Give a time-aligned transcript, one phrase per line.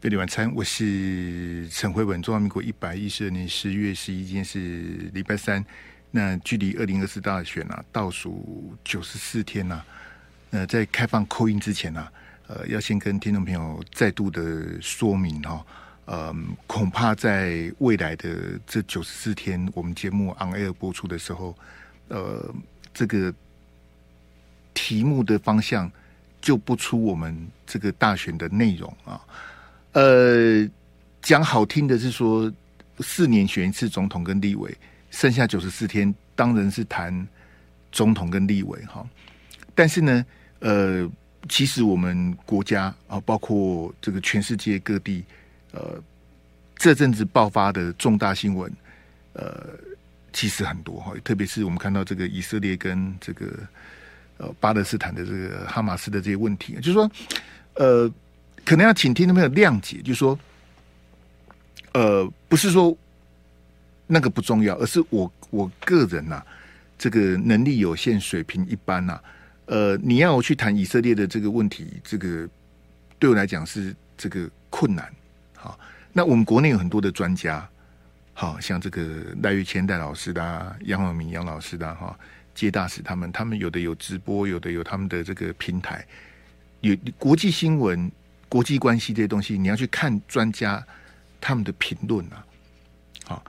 [0.00, 2.22] 贝里晚餐，我是陈慧文。
[2.22, 4.58] 中华民国一百一十二年十月十一日是
[5.12, 5.62] 礼拜三，
[6.10, 9.86] 那距离二零二四大选啊倒数九十四天呐、啊。
[10.52, 12.12] 呃，在开放 call in 之前呢、啊，
[12.46, 15.66] 呃，要先跟听众朋友再度的说明哈，
[16.06, 16.34] 呃，
[16.66, 21.54] 恐怕在未来的这九十四天，我们节目 on air 播出的时候，
[22.08, 22.54] 呃，
[22.94, 23.30] 这个
[24.72, 25.92] 题目的方向
[26.40, 29.20] 就不出我们这个大选的内容啊。
[29.92, 30.68] 呃，
[31.20, 32.52] 讲好听的是说，
[33.00, 34.72] 四年选一次总统跟立委，
[35.10, 37.26] 剩下九十四天当然是谈
[37.90, 39.04] 总统跟立委哈。
[39.74, 40.24] 但是呢，
[40.60, 41.10] 呃，
[41.48, 45.24] 其实我们国家啊，包括这个全世界各地，
[45.72, 46.00] 呃，
[46.76, 48.72] 这阵子爆发的重大新闻，
[49.32, 49.70] 呃，
[50.32, 51.12] 其实很多哈。
[51.24, 53.46] 特别是我们看到这个以色列跟这个
[54.38, 57.10] 呃巴勒斯坦的这个哈马斯的这些问题，就是说，
[57.74, 58.08] 呃。
[58.64, 60.38] 可能要请听众朋友谅解，就是说，
[61.92, 62.96] 呃，不是说
[64.06, 66.46] 那个不重要，而是我我个人呐、啊，
[66.96, 69.24] 这个能力有限，水平一般呐、啊，
[69.66, 72.48] 呃，你要我去谈以色列的这个问题，这个
[73.18, 75.12] 对我来讲是这个困难。
[75.56, 75.76] 好，
[76.12, 77.68] 那我们国内有很多的专家，
[78.32, 82.16] 好像这个赖玉谦戴老师的、啊，杨永明杨老师的、哈，
[82.54, 86.06] 接大使他们，他们有的有直播，有的有他们的这个平台，
[86.82, 88.10] 有国际新闻。
[88.50, 90.84] 国际关系这些东西，你要去看专家
[91.40, 92.44] 他们的评论啊，
[93.24, 93.44] 好，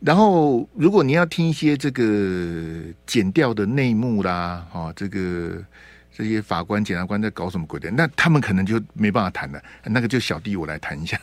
[0.00, 5.64] 然后如果你要听一些这个剪掉的内幕啦，哈，这个
[6.12, 9.62] 这些法官、检察官在搞什么鬼的，那他们可能就没办法谈了。
[9.84, 11.16] 那个就小弟我来谈一下，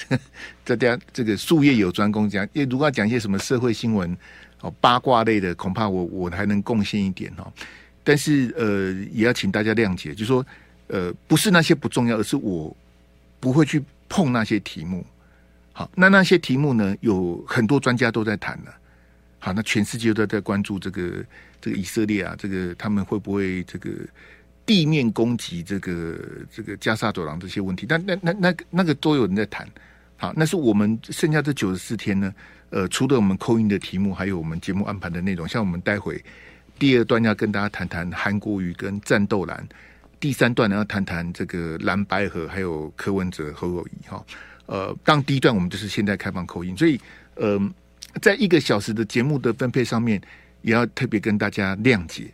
[0.62, 4.14] 大家这个术业有专攻，讲，因为如果要讲一些什么社会新闻
[4.60, 7.50] 哦八卦类的，恐怕我我还能贡献一点哦。
[8.04, 10.44] 但是呃，也要请大家谅解，就是说。
[10.88, 12.74] 呃，不是那些不重要，而是我
[13.40, 15.04] 不会去碰那些题目。
[15.72, 18.74] 好，那那些题目呢，有很多专家都在谈了。
[19.38, 21.24] 好，那全世界都在关注这个
[21.60, 23.90] 这个以色列啊，这个他们会不会这个
[24.64, 26.18] 地面攻击这个
[26.50, 27.84] 这个加沙走廊这些问题？
[27.86, 29.68] 但那那那那个都有人在谈。
[30.16, 32.34] 好，那是我们剩下这九十四天呢。
[32.70, 35.46] 呃，除了我们扣音的题目，还有我们节目安排的内容。
[35.46, 36.24] 像我们待会
[36.78, 39.64] 第二段要跟大家谈谈韩国瑜跟战斗蓝。
[40.18, 44.24] 第三段呢，要谈谈这个蓝白合，还有柯文哲侯友宜哈。
[44.66, 47.00] 呃，当第一段我们就是现在开放口音所以
[47.34, 47.60] 呃，
[48.20, 50.20] 在一个小时的节目的分配上面，
[50.62, 52.32] 也要特别跟大家谅解。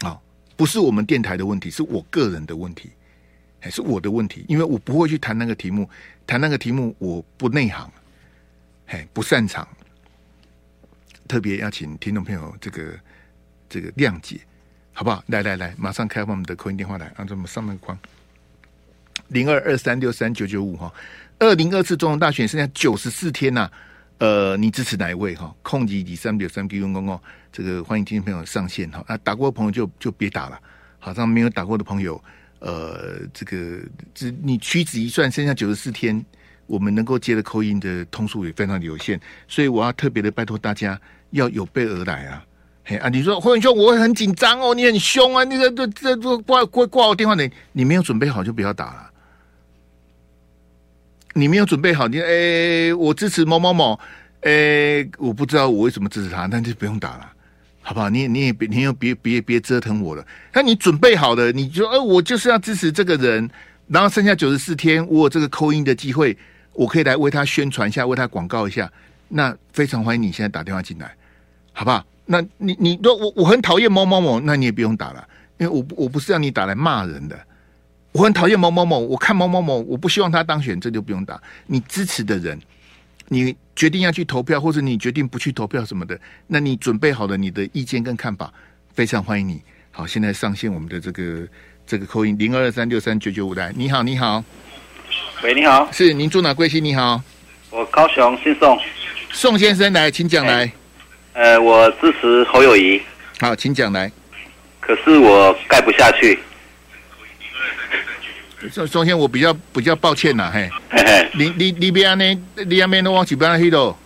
[0.00, 0.20] 啊，
[0.56, 2.90] 不是我们电台的问题，是我个人的问题，
[3.60, 5.88] 还是我的问题，因为我不会去谈那个题目，
[6.26, 7.90] 谈那个题目我不内行，
[8.86, 9.66] 嘿，不擅长，
[11.26, 12.98] 特别要请听众朋友这个
[13.68, 14.40] 这个谅解。
[14.98, 15.22] 好不好？
[15.28, 17.96] 来来来，马上开放我们的扣音电话来，按照我们上面框
[19.28, 20.92] 零二二三六三九九五哈。
[21.38, 23.70] 二零二次总统大选剩下九十四天呐、
[24.18, 25.54] 呃，你支持哪一位哈？
[25.62, 27.20] 控制第三六三 B 公公
[27.52, 29.04] 这个欢迎听众朋友上线哈。
[29.06, 30.60] 啊，打过的朋友就就别打了，
[30.98, 32.20] 好像没有打过的朋友，
[32.58, 33.80] 呃，这个
[34.12, 36.20] 这你屈指一算，剩下九十四天，
[36.66, 42.44] 我们能够接的扣音的通数也非常有限，所以我要特别的拜托大家要有备而来啊。
[42.96, 43.08] 啊！
[43.08, 45.44] 你说霍文兄，我会很紧张哦，你很凶啊！
[45.44, 49.10] 你这这这挂挂挂我电话的，你没有准备好就不要打了。
[51.34, 54.00] 你没有准备好，你哎、我支持某某某，
[54.40, 57.32] 哎、我不知道我为什么支持他，那就不用打了，
[57.80, 58.08] 好不好？
[58.10, 60.26] 你你也别你也别别别折腾我了。
[60.52, 63.48] 那你准备好了，你就说，呃，我就是要支持这个人，
[63.86, 66.36] 然后剩下九十四天，我有这个扣音的机会，
[66.72, 68.90] 我可以来为他宣传一下，为他广告一下。
[69.28, 71.14] 那非常欢迎你现在打电话进来，
[71.72, 72.04] 好不好？
[72.30, 77.38] 那你你说我我很讨厌某某某，那你也不用打了，因为我我不是让你打来骂人的。
[78.12, 81.40] 我很讨厌某某某，我看某某某，我不希望他当选，这就不用打。
[81.66, 82.60] 你支持的人，
[83.28, 88.52] 你决定要去投票，或者你决定不去投票什么的，那你准备好了你的意见跟看法，
[88.92, 89.62] 非常欢迎你。
[89.90, 91.48] 好，现在上线我们的这个
[91.86, 94.44] 这个 call in 零二二三六三九九五来，你好，你好，
[95.42, 96.84] 喂，你好，是您住哪贵姓？
[96.84, 97.22] 你好，
[97.70, 98.78] 我高雄姓宋，
[99.30, 100.70] 宋先生来，请讲来。
[101.38, 103.00] 呃，我支持侯友谊。
[103.38, 104.10] 好，请讲来。
[104.80, 106.36] 可是我盖不下去。
[108.74, 110.68] 首首先，我比较比较抱歉呐，嘿。
[110.90, 111.28] 嘿嘿。
[111.34, 112.24] 你你你别安呢，
[112.66, 113.96] 你那边都往几边去喽。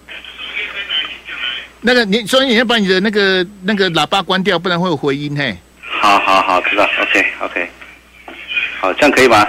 [1.80, 5.56] 那个，你所以你要把你的那个那个喇叭关掉，不然会有回音嘿。
[6.02, 6.84] 好好好，知道。
[7.00, 7.70] OK OK。
[8.78, 9.48] 好，这样可以吗？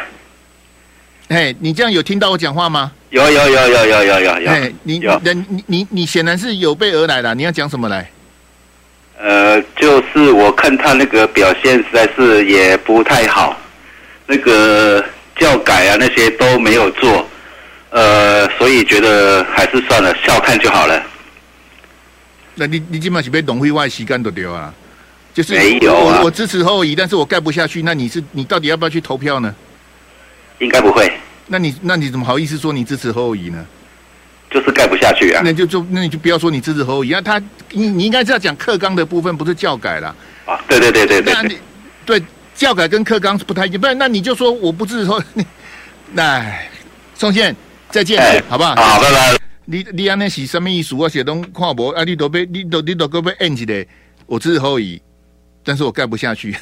[1.28, 2.94] 嘿，你这样有听到我讲话吗？
[3.14, 8.10] 有有有有有有有有，哎，你人你你你显然是有备而来的，你要讲什么来？
[9.22, 13.56] 呃，就是我看他那个表现实在是也不太好，
[14.26, 15.06] 那个
[15.36, 17.24] 教改啊那些都没有做，
[17.92, 21.00] 呃，所以觉得还是算了，笑看就好了。
[22.56, 24.74] 那你你基本上是被董会外吸干都丢啊？
[25.36, 27.84] 就是没有啊我，我支持后移，但是我盖不下去。
[27.84, 29.54] 那你是你到底要不要去投票呢？
[30.58, 31.12] 应该不会，
[31.48, 33.66] 那你那你怎么好意思说你支持侯友宜呢？
[34.50, 35.42] 就是盖不下去啊。
[35.44, 37.40] 那就就那你就不要说你支持侯友宜，那他
[37.72, 40.16] 你你应该是要讲课纲的部分，不是教改啦。
[40.46, 41.58] 啊，对对对对对那你
[42.06, 42.24] 对
[42.56, 45.22] 教改跟课纲是不太一样，不然那你就说我不支持侯。
[46.12, 46.46] 那
[47.16, 47.56] 宋宪
[47.90, 48.76] 再见，哎好不好？
[48.76, 49.38] 好，拜拜。
[49.66, 50.94] 你你安尼是什么意思？
[50.94, 53.86] 我写东看无啊，你都被你都你都被摁起来，
[54.26, 55.02] 我支持侯友宜，
[55.64, 56.56] 但是我盖不下去。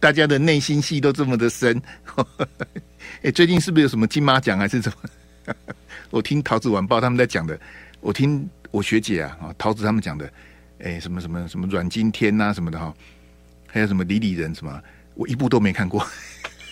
[0.00, 1.80] 大家的内心戏都这么的深。
[3.22, 5.54] 哎，最近是不是有什么金马奖还是什么？
[6.10, 7.58] 我听桃子晚报他们在讲的，
[8.00, 10.32] 我听我学姐啊啊桃子他们讲的，
[10.82, 12.92] 哎，什么什么什么阮经天呐、啊、什么的哈，
[13.66, 14.80] 还有什么李李仁什么，
[15.14, 16.04] 我一部都没看过。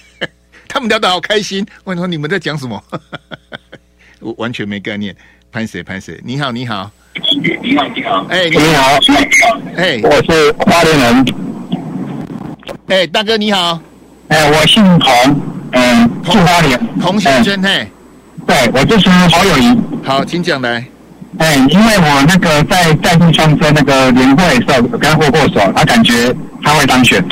[0.67, 2.83] 他们聊得好开心，我说你们在讲什么？
[4.21, 5.15] 我完全没概念。
[5.51, 6.21] 潘谁潘谁？
[6.23, 8.99] 你好你好，你好你好，哎、欸、你好，
[9.77, 11.25] 哎、欸、我是花莲人，
[12.89, 13.79] 哎、欸、大哥你好，
[14.29, 15.37] 哎、呃、我姓彭，
[15.73, 17.87] 嗯住花莲，彭先生嘿，
[18.47, 20.83] 对我支持侯友谊，好请讲来，
[21.37, 27.23] 哎因为我那个在在地创生那个联会的时候跟他握过手，他感觉他会当选。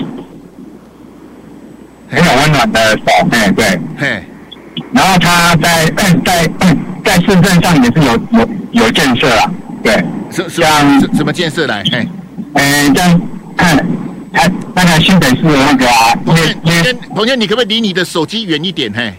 [2.08, 4.22] 很有温暖的手，哎，对，嘿，
[4.92, 6.48] 然后他在 在在
[7.02, 8.48] 在市政上也是有有
[8.84, 9.50] 有建设啦，
[9.82, 9.94] 对，
[10.30, 11.82] 什什像什么建设来？
[11.90, 12.06] 嘿，
[12.52, 13.20] 呃，这样
[13.56, 13.84] 看，
[14.36, 18.92] 他那个新北市的那个啊，彭健，彭健，彭健，你可不可以离你的手机远一点？
[18.94, 19.12] 嘿，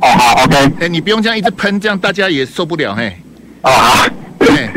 [0.00, 3.16] 哦好，OK，哎，你不用这样一直喷，这样大家也受不了，嘿，
[3.62, 4.06] 哦好，
[4.38, 4.68] 对，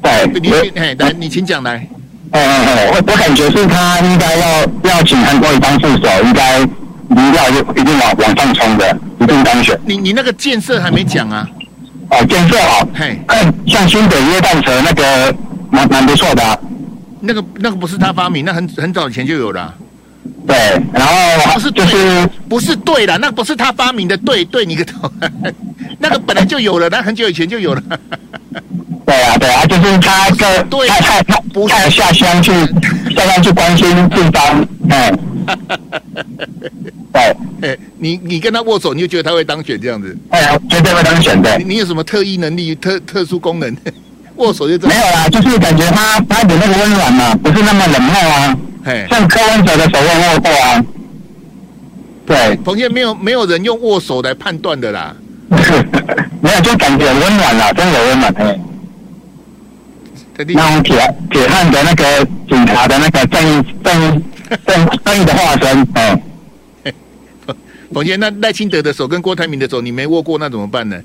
[0.00, 1.86] 对，你嘿，来，你请讲来，
[2.30, 6.66] 哎哎哎，我我感觉是他应该要要请韩国瑜当副手，应该。
[7.10, 9.76] 一定要一定往往上冲的，一定当选。
[9.84, 11.44] 你你那个建设还没讲啊？
[12.08, 15.34] 哦，建设好，嘿，看 像新北耶诞城那个
[15.70, 16.56] 蛮蛮不错的、啊。
[17.20, 19.74] 那个那个不是他发明，那很很早以前就有了、啊。
[20.46, 20.56] 对，
[20.92, 25.10] 然后不是就是不是对了，那不是他发明的，对对你个头，
[25.98, 27.82] 那个本来就有了，那很久以前就有了。
[29.06, 32.52] 对啊对啊，就是他个对，他他他不太下乡去
[33.14, 35.12] 下乡去关心地方，哎。
[37.12, 40.16] 对，哎，你你跟他握手，你就觉得他会当选这样子？
[40.30, 41.58] 哎呀，绝对会当选的。
[41.58, 43.76] 你你有什么特异能力、特特殊功能？
[44.40, 44.96] 握手就这样？
[44.96, 48.56] 没有啦，就是感觉他他有那个温暖嘛，不是那么冷漠啊。
[48.84, 50.84] 嘿，像柯文哲的手握握过啊。
[52.26, 55.14] 对，彭健没有没有人用握手来判断的啦。
[56.40, 58.34] 没有，就感觉温暖啦，真的有温暖。
[58.38, 58.58] 哎，
[60.38, 64.24] 那种铁铁汉的那个警察的那个正义正义
[64.66, 66.22] 正 正义的化身，哎。
[67.92, 70.96] 彭健，那赖清德的手跟郭台铭的手，你没握过，那怎么办呢？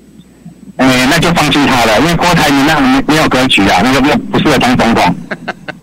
[0.76, 5.16] 哎、欸，那就放弃他了，因为郭台铭那没没有格局啊，那个不不适合当总统。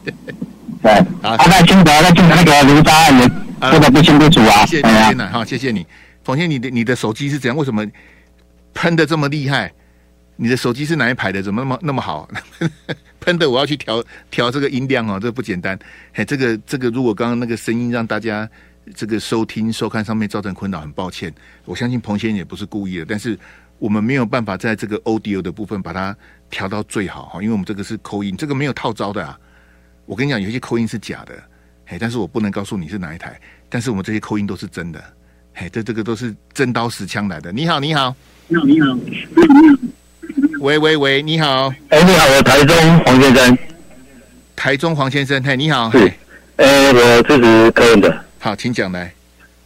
[0.84, 0.92] 对，
[1.22, 3.28] 啊，赖清德在金德那个卢渣案也
[3.72, 4.66] 说的不清不楚啊。
[4.66, 5.86] 谢谢你，天呐，好，谢谢你，
[6.24, 7.58] 彭先，你的你的手机是怎样？
[7.58, 7.86] 为什么
[8.74, 9.72] 喷的这么厉害？
[10.36, 11.42] 你的手机是哪一排的？
[11.42, 12.28] 怎么那么那么好？
[13.20, 15.80] 喷的我要去调调这个音量哦，这个不简单。
[16.14, 18.48] 嘿，这个这个，如果刚刚那个声音让大家。
[18.98, 21.34] 这个收听收看上面造成困扰，很抱歉。
[21.64, 23.40] 我相信彭先生也不是故意的，但是
[23.84, 26.16] 我们没有办法在这个 audio 的部分把它
[26.50, 29.38] 调到最好哈，因为我们这个是扣音，这个没有套招的啊。
[30.06, 31.34] 我跟你讲，有些扣音是假的，
[31.86, 33.38] 嘿，但是我不能告诉你是哪一台。
[33.68, 35.04] 但是我们这些扣音都是真的，
[35.54, 37.52] 嘿，这这个都是真刀实枪来的。
[37.52, 38.16] 你好，你好，
[38.48, 38.98] 你好，你好，
[40.62, 43.58] 喂喂喂，你好，哎，你好，我台中黄先生，
[44.56, 46.10] 台中黄先生，嘿，你好，是，
[46.56, 48.24] 哎，我支持柯文的。
[48.40, 49.14] 好，请讲来。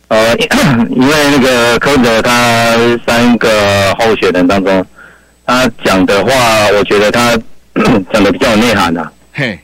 [0.10, 0.36] 呃，
[0.96, 2.74] 因为那个柯文哲他
[3.06, 4.86] 三个候选人当中，
[5.46, 6.32] 他讲的话，
[6.78, 7.38] 我觉得他
[8.14, 9.10] 讲的比较有内涵呐。
[9.34, 9.60] 嘿，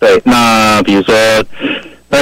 [0.00, 1.14] 对，那比如说，
[2.08, 2.18] 那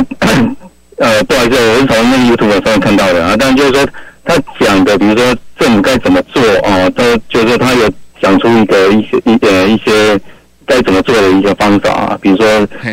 [0.98, 3.88] 呃，不好意思，我是从那个 YouTube 上面看到的啊，但就是说
[4.24, 7.90] 他讲的，比如说政府该怎么做啊，都就是说他有
[8.20, 10.20] 讲出一个一些一点一些
[10.66, 12.46] 该怎么做的一个方法啊，比如说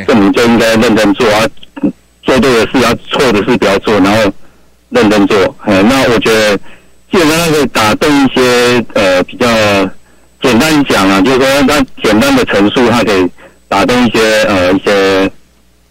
[0.07, 1.45] 政府就应该认真做啊。
[2.23, 4.31] 做对的事啊错的事不要做，然后
[4.91, 5.55] 认真做。
[5.63, 6.55] 哎，那我觉得
[7.11, 9.47] 基本上可以打动一些呃比较
[10.41, 13.27] 简单讲啊，就是说他简单的陈述，他可以
[13.67, 15.31] 打动一些呃一些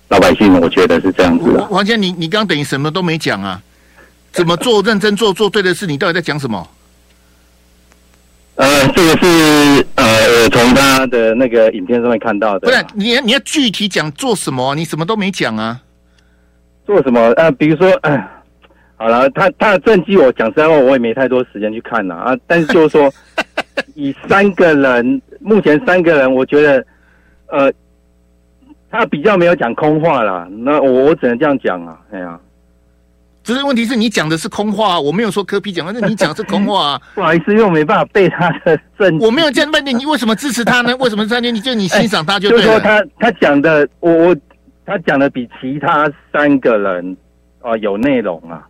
[0.09, 0.59] 老百姓。
[0.61, 1.65] 我觉得是这样子的。
[1.67, 3.61] 黄先生，你你刚刚等于什么都没讲啊？
[4.33, 5.87] 怎么做认真做做对的事？
[5.89, 6.69] 你到底在讲什么？
[8.55, 12.61] 呃，这个是呃从他的那个影片上面看到的。
[12.61, 14.75] 不是，你你要具体讲做什么？
[14.75, 15.81] 你什么都没讲啊？
[16.87, 17.21] 做什么？
[17.37, 18.23] 呃，比如说，呃，
[19.01, 22.37] 好了，他他的政绩，我讲实在话，我也没太多时间去看了啊。
[22.47, 23.11] 但是就是说，
[23.97, 26.85] 以三个人，目前三个人，我觉得，
[27.47, 27.73] 呃，
[28.91, 30.47] 他比较没有讲空话啦。
[30.51, 32.39] 那我我只能这样讲啊，哎呀。
[33.43, 37.01] 只是问题是你讲的是空话，我没有说科比讲的，那你讲的是空话啊。
[37.17, 39.25] 不好意思，因为我没办法背他的证据。
[39.25, 40.95] 我没有这样问你，你为什么支持他呢？
[40.99, 42.65] 为什么三年你就你欣赏他就对了？
[42.67, 44.37] 就是说他他讲的，我我
[44.85, 47.17] 他讲的比其他三个人
[47.63, 48.67] 啊、呃、有内容啊。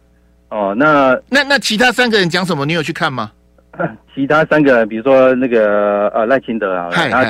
[0.50, 2.66] 哦，那那那其他三个人讲什么？
[2.66, 3.32] 你有去看吗？
[4.14, 7.24] 其他三个人，比如说那个呃赖清德啊，他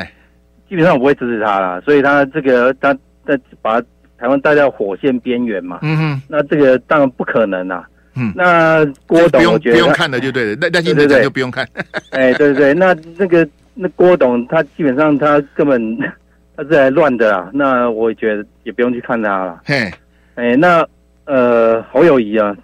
[0.69, 2.93] 基本上我不会支持他啦，所以他这个他
[3.27, 3.81] 在把。
[4.19, 5.79] 台湾带到火线边缘嘛？
[5.81, 7.89] 嗯哼，那这个当然不可能啦。
[8.15, 11.67] 嗯，那郭董我觉得不用看的就对了，那那现在就不用看。
[12.13, 15.97] 哎，对对对，那那个那郭董他基本上他根本
[16.55, 17.49] 他是来乱的啦。
[17.55, 19.59] 那我觉得也不用去看他了。
[19.65, 19.91] 嘿，
[20.35, 20.87] 哎，那
[21.25, 22.55] 呃侯友谊啊，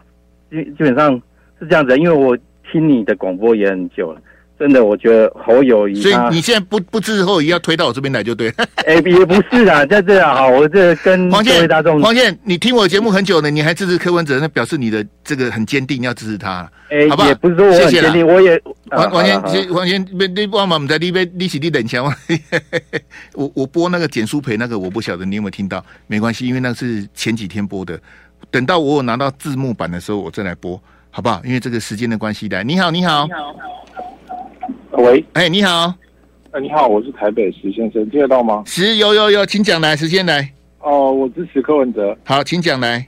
[0.51, 1.21] 基基本上
[1.59, 2.37] 是这样子，因为我
[2.71, 4.21] 听你的广播也很久了。
[4.59, 8.51] 真的，我觉得侯友宜，所以你现在不不支持侯友宜，要推到我这边来就对。
[8.87, 16.67] 哎，也不是啊，在这啊，我这跟 黄健大众，黄健，你听我节目很久了，你还支持柯文哲，那表示你的这个很坚定，要支持他。
[16.89, 18.59] 哎，好吧，也不是说我很坚定，我也
[18.91, 22.03] 黄黄健，黄健，你你帮忙， 我们在那边利息你等一下。
[23.35, 28.01] 我我播那个简书培那个，我不晓得你有没有听到，没关系，因为那是前几天播的，
[28.51, 31.41] 等到我有拿到字幕版的时候，我再来播，好不好？
[31.45, 33.27] 因为这个时间的关系来，你好，你好。
[33.27, 33.55] 你好
[34.93, 35.95] 喂，哎、欸，你好，哎、
[36.53, 38.63] 呃，你好，我是台北石先生，听得到吗？
[38.65, 40.51] 石有有有，请讲来，石先来。
[40.81, 42.17] 哦，我支持柯文哲。
[42.25, 43.07] 好，请讲来。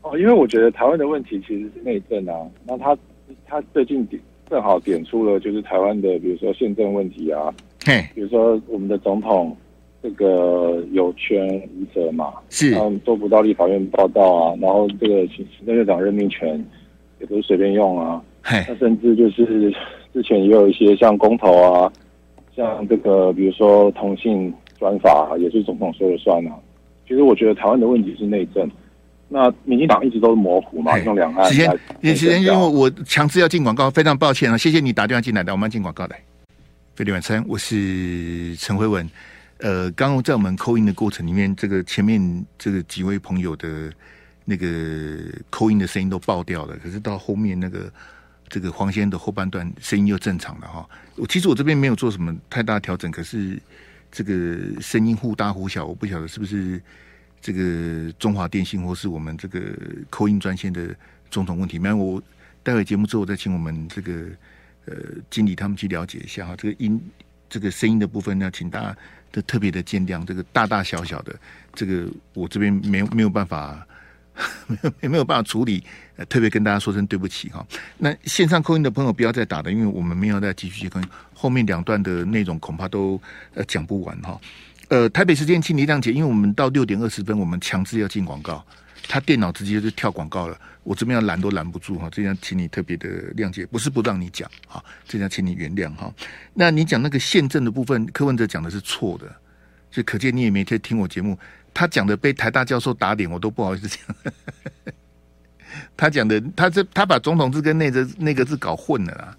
[0.00, 2.34] 哦，因为我觉得台湾的问题其实是内政啊，
[2.66, 2.98] 那他
[3.46, 9.56] 他最近点正好点出了就是台湾的，比如说宪政问题啊，嘿，比如说我们的总统
[10.02, 16.62] 这个有权无责嘛，是，嗯，做不到立法院报道啊，然后这个行政院长任命权
[17.20, 19.74] 也不是随便用啊，那甚至就是。
[20.14, 21.90] 之前也有一些像公投啊，
[22.54, 26.52] 像这个比如说同性专法，也是总统说了算啊。
[27.08, 28.70] 其实我觉得台湾的问题是内政，
[29.26, 31.50] 那民进党一直都是模糊嘛，用两岸。
[31.50, 36.20] 时间，时间，因为我强制要进广告，非常抱歉啊，谢谢你打电话进来的，我们要进广告来。
[36.94, 39.08] 飞碟晚餐，我是陈慧文。
[39.62, 43.92] 呃，刚刚在我们扣音的过程里面，这个前面这个几位朋友的
[44.44, 45.18] 那个
[45.50, 47.90] 扣音的声音都爆掉了，可是到后面那个。
[48.48, 50.86] 这个黄先的后半段声音又正常了哈。
[51.16, 53.58] 我其实我这边没有做什么太大调整，可是
[54.10, 56.78] 这个声音忽大忽小，我不晓得是不是
[57.40, 59.58] 这个中华电信或是我们这个
[60.10, 60.94] 扣音专线的
[61.30, 61.78] 种种问题。
[61.78, 62.22] 没有，我
[62.62, 64.12] 待会节目之后再请我们这个
[64.84, 64.94] 呃
[65.30, 66.54] 经理他们去了解一下哈。
[66.54, 67.00] 这个音
[67.48, 68.96] 这个声音的部分呢，请大家
[69.32, 70.24] 都特别的见谅。
[70.24, 71.34] 这个大大小小的，
[71.74, 73.84] 这个我这边没没有办法。
[74.66, 75.84] 没有没有办法处理，
[76.16, 77.64] 呃，特别跟大家说声对不起哈。
[77.98, 83.20] 那线上扣音的朋友不要再打了，因为我们没有再继续接扣音，后面两段的内容恐怕都
[83.52, 84.40] 呃讲不完哈。
[84.88, 88.64] 呃，台北时间请你谅解，因为我们到六点二十分，我们强制要进广告，
[89.08, 92.08] 他电脑直接就跳广告了，我这边要拦都拦不住哈。
[92.10, 96.12] 这样请你特别的谅解，不是不让你讲哈，这样请你原谅哈。
[96.54, 99.30] 那你讲那个宪政的部分，柯文哲讲的是错的，
[99.90, 101.38] 就可见你也没听听我节目。
[101.74, 103.98] 他讲的被台大教授打脸，我都不好意思讲。
[105.96, 109.36] 他讲的，他这他把总统字跟那个那个字搞混了啦。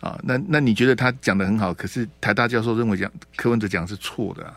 [0.00, 4.54] 啊，那那你觉得他讲的很好，可是台大教授认为讲柯文哲讲的是错的啊，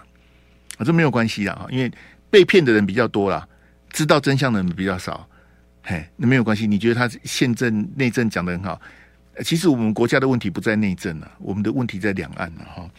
[0.78, 1.92] 啊，这没有关系啊，因为
[2.30, 3.48] 被骗的人比较多啦，
[3.92, 5.28] 知道真相的人比较少。
[5.84, 6.66] 嘿，那没有关系。
[6.68, 8.82] 你觉得他宪政内政讲的很好，
[9.44, 12.90] 其实我们国家的问题不在内政啊，我们的问题在两岸了哈。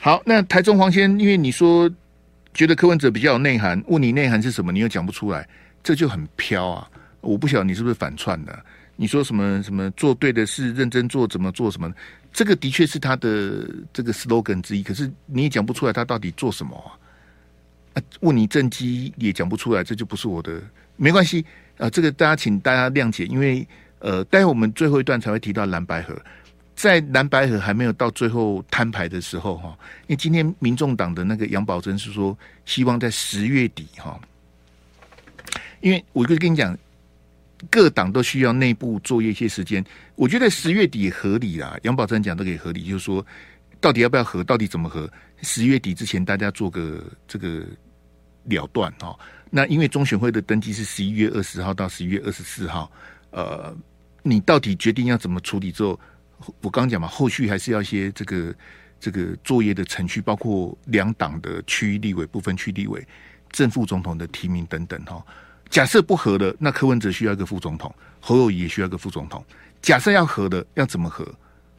[0.00, 1.90] 好，那台中黄先，因为你说。
[2.54, 5.46] 觉得柯文哲比较有内涵，问你内涵是什么，你又讲不出来，
[5.80, 6.90] 这就很飘啊！
[7.20, 8.64] 我不晓得你是不是反串的。
[8.96, 11.92] 你说什么什么做对的事，认真做，怎么做什么？
[12.32, 16.98] 这个的确是他的这个 slogan 之一，可是你也讲不出来他到底做什么啊？
[18.20, 20.62] 问你政绩也讲不出来，这就不是我的，
[20.96, 21.44] 没关系
[21.76, 21.88] 啊。
[21.90, 23.66] 这个大家请大家谅解，因为
[24.00, 26.16] 呃，待会我们最后一段才会提到蓝白合。
[26.76, 29.76] 在蓝白合还没有到最后摊牌的时候，哈，
[30.06, 34.16] 因为今天民众党的那个杨宝珍是说，希望在十月底，哈，
[35.80, 36.78] 因为我就跟你讲，
[37.68, 41.76] 各党都需要内部作业一些时间，我觉得十月底合理啦。
[41.82, 43.26] 杨宝珍讲都可以合理，就是说，
[43.80, 45.10] 到底要不要合，到底怎么合，
[45.42, 47.64] 十月底之前大家做个这个
[48.48, 49.18] 了断，哈。
[49.50, 52.90] 那因为中选会的登记是十一月二十号到十一月二十四号，
[53.30, 53.74] 呃，
[54.22, 55.98] 你到底决定要怎么处理之后？
[56.60, 58.54] 我刚讲嘛，后续还是要一些这个
[59.00, 63.04] 这个作业的程序，包括两党的区域立委、部分区立委、
[63.50, 65.24] 正副总统的提名等等哈。
[65.68, 69.44] 假设不合的，那柯文哲需要一个副总统，侯友宜也需要一个副总统。
[69.82, 71.26] 假设要合的，要怎么合？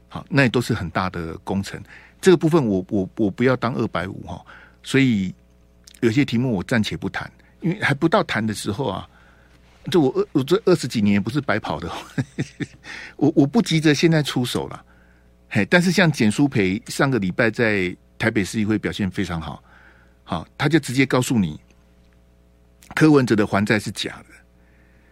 [0.10, 1.82] 好，那也都是很大的工程。
[2.20, 4.46] 这个部分我我我不要当二百五哈，
[4.84, 5.34] 所以
[6.02, 9.08] 有些题目我暂且不谈，因为还不到谈的时候啊。
[9.90, 11.90] 这我二我这二十几年不是白跑的，
[13.16, 14.86] 我我不急着现在出手了。
[15.50, 19.64] 嘿，但是像简书培上个礼拜在台北市议会表现非常好，
[20.24, 21.60] 好，他就直接告诉你，
[22.94, 24.26] 柯文哲的还债是假的。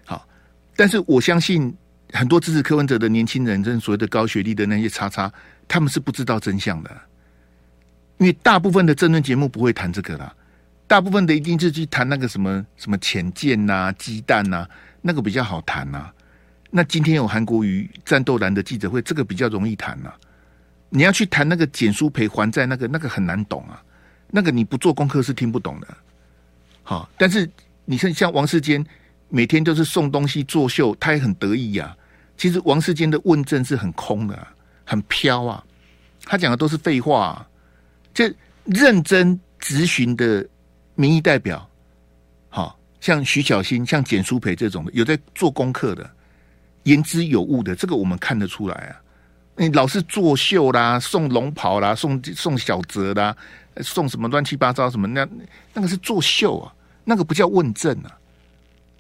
[0.06, 0.27] 好，
[0.75, 1.75] 但是我相信
[2.12, 5.32] 很多支持柯文哲的年轻人，跟所谓的高学历的那些叉叉，
[5.67, 6.91] 他们是不知道真相的，
[8.20, 10.36] 因为大部分的政论节目不会谈这个啦。
[10.88, 14.65] 大部分的一定是去谈那个什么什么潜舰呐、鸡蛋呐、
[15.01, 16.10] 那个比较好谈呐、
[16.72, 20.13] 那今天有韩国瑜战斗蓝的记者会，这个比较容易谈呐、
[20.89, 23.84] 你要去谈那个简书培还债，那个那个很难懂啊。
[24.29, 25.88] 那个你不做功课是听不懂的。
[26.84, 27.50] 好，但是
[27.84, 28.86] 你看像王世坚，
[29.27, 31.98] 每天都是送东西作秀，他也很得意呀、啊。
[32.38, 34.48] 其实王世坚的问政是很空的、
[34.86, 35.62] 很飘啊。
[36.24, 37.48] 他讲的都是废话、啊，
[38.13, 40.48] 这认真质询的。
[40.98, 41.70] 民意代表，
[42.50, 46.10] 好像徐小新、像简淑培这种的，有在做功课的，
[46.84, 49.00] 言之有物的，这个我们看得出来啊。
[49.56, 53.36] 你老是作秀啦，送龙袍啦，送送小泽啦，
[53.82, 55.27] 送什么乱七八糟什么，那
[55.74, 56.74] 那个是作秀啊，
[57.04, 58.10] 那个不叫问政啊。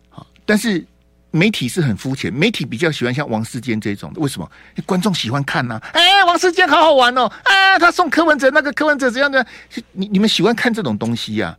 [0.09, 0.85] 好，但是
[1.31, 4.51] 媒体是很肤浅，媒体比较喜欢像王世坚这种的，为什么？
[4.85, 5.89] 观众喜欢看呐、啊？
[5.93, 9.45] 哎、王世坚好好玩哦，啊，他送柯文哲，那个柯文哲怎样的？
[9.91, 11.57] 你你们喜欢看这种东西呀、啊？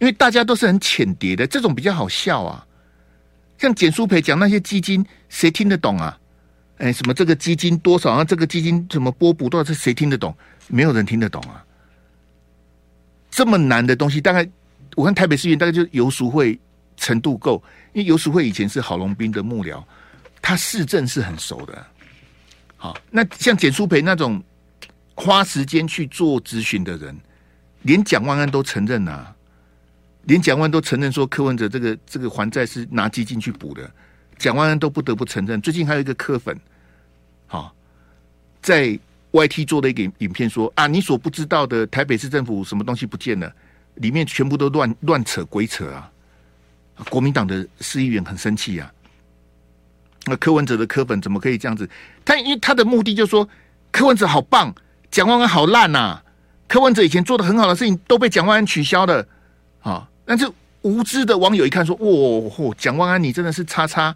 [0.00, 2.66] 因为大家都是很浅碟的，这种比较好笑啊。
[3.58, 6.18] 像简舒培讲那些基金，谁听得懂啊？
[6.78, 8.24] 哎，什么这个基金多少啊？
[8.24, 9.74] 这个基金怎么波补多少？
[9.74, 10.34] 谁听得懂？
[10.68, 11.62] 没有人听得懂啊。
[13.30, 14.48] 这么难的东西，大概
[14.96, 16.58] 我看台北市议员大概就游淑慧
[16.96, 19.84] 程度够，因为游淑慧以前是郝龙斌的幕僚，
[20.40, 21.86] 他市政是很熟的。
[22.78, 24.42] 好，那像简舒培那种
[25.14, 27.14] 花时间去做咨询的人，
[27.82, 29.36] 连蒋万安都承认啊。
[30.30, 33.90] 连蒋万都承认说柯文哲这个这个还债是拿基金去补的，
[34.38, 35.60] 蒋万安都不得不承认。
[35.60, 36.56] 最近还有一个柯粉，
[37.48, 37.74] 好，
[38.62, 38.96] 在
[39.32, 43.52] YT 做的一个影片说啊，你所不知道的台北市政府什么东西不见了，
[43.96, 46.08] 里面全部都乱乱扯鬼扯啊！
[47.08, 48.88] 国民党的市议员很生气啊。
[50.26, 51.90] 那柯文哲的柯粉怎么可以这样子？
[52.24, 53.48] 他因为他的目的就是说
[53.90, 54.72] 柯文哲好棒，
[55.10, 56.24] 蒋万安好烂呐、啊。
[56.68, 59.26] 柯文哲以前做的很好的事情都被蒋万安取消了
[59.80, 60.06] 啊。
[60.30, 60.48] 但是
[60.82, 64.14] 无知的网友一看说：“哇、哦，蒋万安，你真的是叉叉！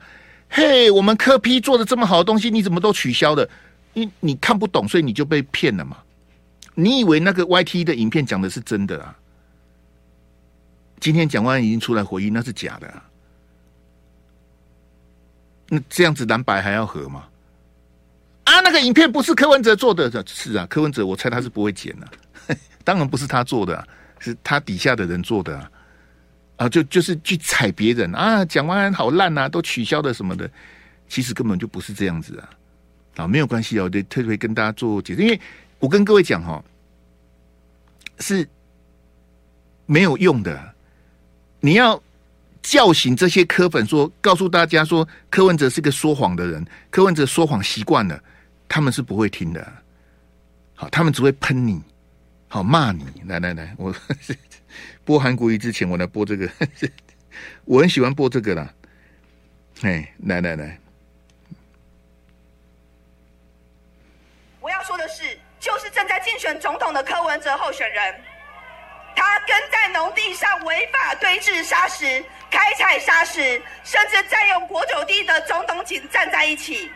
[0.48, 3.50] 嘿，我们科 P 做的这么好的东西，你怎么都取消了？
[3.94, 5.96] 你你看不懂，所以你就被骗了嘛？
[6.76, 9.18] 你以为那个 YT 的影片讲的是真的啊？
[11.00, 13.02] 今天蒋万安已经出来回应，那是假的啊！
[15.68, 17.24] 那这样子蓝白还要合吗？
[18.44, 22.08] 啊，那个影片不是柯文哲做的，是啊，柯文哲，我猜他是不会剪的，
[22.84, 23.88] 当然不是他做的，
[24.20, 25.68] 是他底下的人做的啊。”
[26.56, 30.48] 啊，就就是去踩别人啊，蒋万安好烂啊，都取消的什么的，
[31.08, 32.48] 其实根本就不是这样子啊，
[33.16, 35.40] 啊，没有关系哦，得特别跟大家做解释，因为
[35.80, 36.64] 我跟各位讲哈、哦，
[38.20, 38.48] 是
[39.86, 40.74] 没有用的，
[41.58, 42.00] 你要
[42.62, 48.22] 叫醒这些科粉，说告诉大家说柯文哲是个说谎的人，柯文哲说谎习惯了，
[48.68, 49.72] 他们是不会听的，
[50.74, 51.82] 好，他们只会喷你，
[52.54, 53.92] 好骂你，来来来，我。
[55.04, 56.48] 播韩国瑜之前，我来播这个，
[57.66, 58.72] 我很喜欢播这个啦。
[59.82, 60.78] 哎，来来来，
[64.60, 68.22] 我要说的是，就是正在竞选总统的柯文哲候选人，
[69.16, 76.88] 他跟在农地上违法堆置沙石、开采砂石，甚至占用国酒地的总统警站在一起。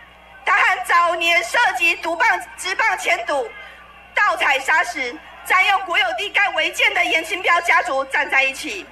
[0.46, 3.50] 他和早年涉及毒棒、直棒签赌、
[4.14, 5.18] 盗采砂石。
[5.48, 8.84] 占用国有地盖违建的颜清标家族站在一起。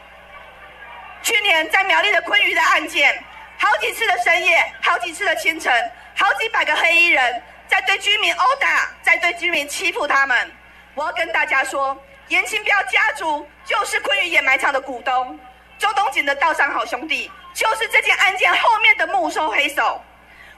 [1.22, 3.22] 去年在苗栗的昆鱼的案件，
[3.58, 10.50] 好几次的深夜，好几次的清晨，好几百个黑衣人在对居民殴打，在对居民欺负他们。
[10.94, 11.94] 我要跟大家说，
[12.28, 15.38] 颜清标家族就是昆鱼掩埋场的股东，
[15.78, 20.02] 周东锦的道上好兄弟就是这件案件后面的幕后黑手。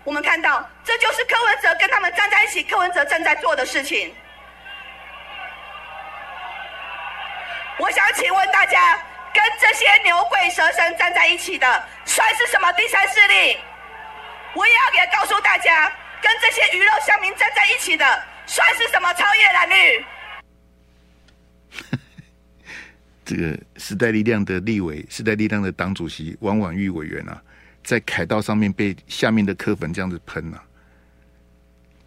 [0.05, 4.15] 我们看到，这就是柯文哲跟他们站在一起，柯文哲正在做的事情。
[7.79, 8.97] 我想请问大家，
[9.33, 11.67] 跟这些牛鬼蛇神站在一起的，
[12.05, 13.57] 算是什么第三势力？
[14.55, 15.89] 我也要给告诉大家，
[16.21, 18.05] 跟这些鱼肉乡民站在一起的，
[18.47, 20.05] 算是什么超越蓝绿？
[23.25, 27.41] 这个时代力量的立委、时代力量的党主席王婉玉委员啊，
[27.85, 30.65] 在凯道上面被下面的柯粉这样子喷啊，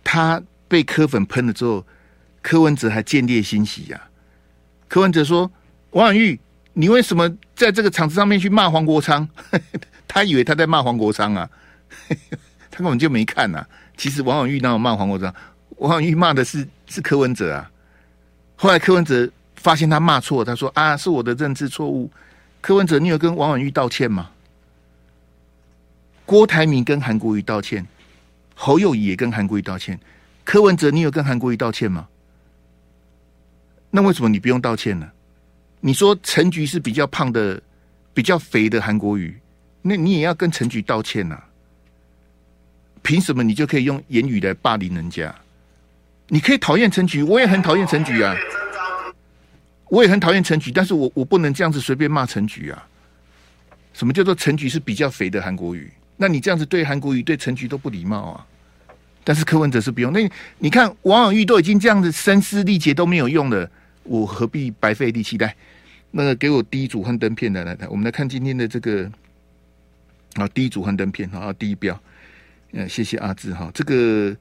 [0.03, 1.85] 他被柯粉喷了之后，
[2.41, 4.09] 柯文哲还见猎心喜呀、啊。
[4.89, 5.49] 柯文哲说
[5.91, 6.39] ：“王婉玉，
[6.73, 9.27] 你为什么在这个场子上面去骂黄国昌？
[10.07, 11.49] 他以为他在骂黄国昌啊，
[12.69, 13.67] 他根本就没看呐、啊。
[13.95, 15.33] 其实王婉玉那有骂黄国昌？
[15.77, 17.71] 王婉玉骂的是是柯文哲啊。
[18.55, 19.29] 后来柯文哲。”
[19.61, 22.09] 发现他骂错，他说：“啊，是我的认知错误。”
[22.61, 24.31] 柯文哲，你有跟王婉玉道歉吗？
[26.25, 27.85] 郭台铭跟韩国瑜道歉，
[28.55, 29.99] 侯友宜也跟韩国瑜道歉。
[30.43, 32.07] 柯文哲，你有跟韩国瑜道歉吗？
[33.91, 35.11] 那为什么你不用道歉呢？
[35.81, 37.61] 你说陈菊是比较胖的、
[38.13, 39.37] 比较肥的韩国瑜，
[39.81, 41.37] 那你也要跟陈菊道歉呐、
[43.01, 45.33] 凭什么你就可以用言语来霸凌人家？
[46.27, 48.33] 你可以讨厌陈菊，我也很讨厌陈菊啊。
[49.89, 52.87] 我也很讨厌陈菊，但是我我不能这样子随便骂陈菊啊！
[53.93, 55.91] 什么叫做陈菊是比较肥的韩国瑜？
[56.15, 58.47] 那你这样子对韩国瑜、对陈菊都不礼貌啊！
[59.25, 60.13] 但是柯文哲是不用。
[60.13, 63.69] 那你看王婉玉都已经这样子声嘶力竭都没有用了，
[64.03, 65.37] 我何必白费力气？
[65.39, 65.53] 来，
[66.11, 69.09] 那个给我第一组幻灯片的，来来，我们来看今天的这个
[70.35, 71.97] 啊，第一组幻灯片啊，第一标，
[72.73, 74.35] 嗯，谢谢阿志哈，这个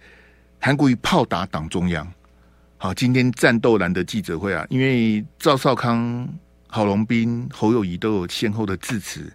[0.60, 2.06] 韩国瑜炮打党中央。
[2.76, 6.26] 好，今天战斗蓝的记者会啊，因为赵少康、
[6.66, 9.30] 郝龙斌、侯友谊都有先后的致辞，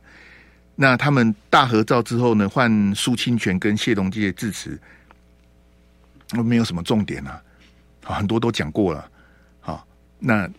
[0.76, 4.80] 那他们大合照之后呢，换苏清泉跟谢龙介致辞，
[6.44, 7.42] 没有什么重点啊，
[8.02, 9.10] 很多都讲过了。
[9.62, 10.50] 好，那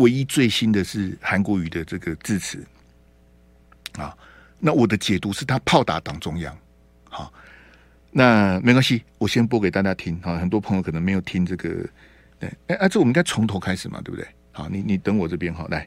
[0.00, 2.64] 唯一最新的是韩国瑜的这个致辞，
[3.96, 4.16] 啊，
[4.58, 6.56] 那我的解读是他炮打党中央，
[7.08, 7.32] 好。
[8.12, 10.36] 那没关系，我先播给大家听哈。
[10.36, 11.68] 很多朋友可能没有听这个，
[12.40, 14.26] 对，哎，啊，这我们应该从头开始嘛，对不对？
[14.50, 15.86] 好，你你等我这边哈，来，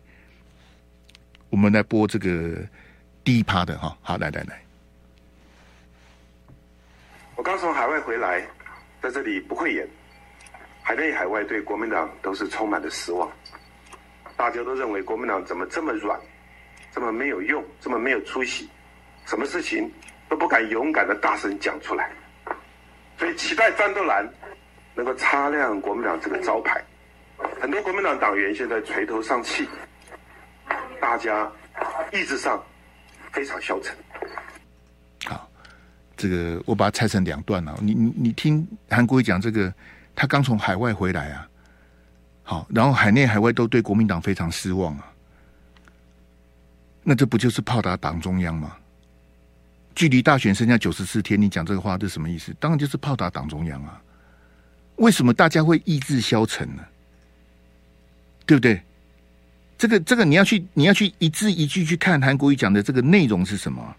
[1.50, 2.66] 我们来播这个
[3.26, 3.98] 第一趴的哈。
[4.02, 4.64] 好，来来来，
[7.36, 8.42] 我刚从海外回来，
[9.02, 9.86] 在这里不会演，
[10.82, 13.30] 海内海外对国民党都是充满了失望，
[14.36, 16.20] 大家都认为国民党怎么这么软，
[16.92, 18.70] 这么没有用，这么没有出息，
[19.26, 19.92] 什么事情？
[20.30, 22.10] 都不敢勇敢的大声讲出来，
[23.20, 24.28] 所以期待战斗蓝
[24.96, 26.84] 能够擦亮国民党这个招牌。
[27.62, 29.68] 很多国民党党员现在垂头丧气，
[31.00, 31.52] 大家
[32.12, 32.64] 意志上
[33.32, 33.96] 非常消沉。
[35.26, 35.48] 好，
[36.18, 37.78] 这个我把它拆成两段了。
[37.80, 39.72] 你你你听韩国瑜讲这个，
[40.16, 41.48] 他刚从海外回来啊，
[42.44, 45.12] 好，然后海内海外都对国民党非常失望啊，
[47.02, 48.76] 那这不就是炮打党中央吗？
[49.96, 52.54] 距离大选剩下九十四天，你讲这个话，这什么意思？
[52.60, 54.02] 当然就是炮打党中央啊！
[54.98, 56.84] 为什么大家会意志消沉呢？
[58.46, 58.82] 对不对？
[59.78, 63.96] 这个这个，你要去你要去一字一句去看韩国瑜讲的这个内容是什么？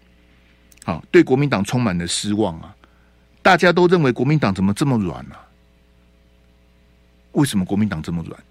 [0.83, 2.75] 好，对国民党充满了失望啊！
[3.41, 5.35] 大家都认为国民党怎么这么软呢？
[7.35, 8.43] 为什么国民党这么软？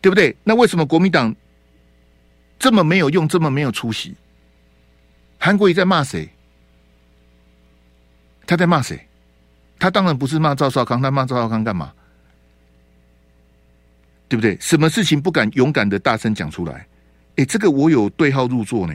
[0.00, 0.36] 对不对？
[0.44, 1.34] 那为什么国民党
[2.58, 4.14] 这么没有用，这么没有出息？
[5.38, 6.28] 韩国瑜在骂谁？
[8.46, 9.04] 他在骂谁？
[9.78, 11.92] 他当然不是骂赵少康，他骂赵少康干嘛？
[14.28, 14.56] 对不对？
[14.60, 16.86] 什么事情不敢勇敢的大声讲出来？
[17.36, 18.94] 哎，这个我有对号入座呢。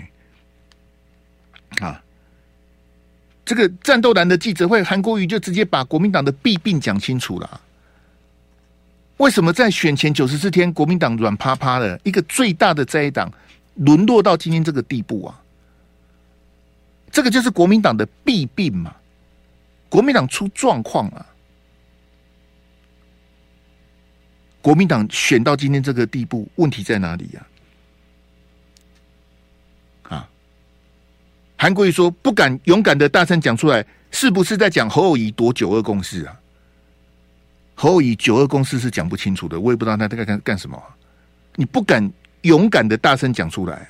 [1.79, 2.01] 啊，
[3.45, 7.61] 这个战斗蓝的记者会，韩国瑜就直接把国民党的弊病讲清楚了。
[9.21, 13.31] 为什么在选前九十四天，国民党软趴趴的一个最大的在野党，
[13.75, 15.39] 沦落到今天这个地步啊？
[17.11, 18.95] 这个就是国民党的弊病嘛，
[19.89, 21.23] 国民党出状况了，
[24.59, 27.47] 国民党选到今天这个地步，问题在哪里呀？
[30.09, 30.27] 啊，
[31.57, 36.40] 韩国瑜说不敢勇敢的大声讲出来，是不是在讲侯友宜夺九二共识啊？
[37.81, 40.79] 侯友宜九二共识是讲不清楚的，我也不知道他在干干什么。
[41.55, 42.07] 你不敢
[42.43, 43.89] 勇敢的大声讲出来啊？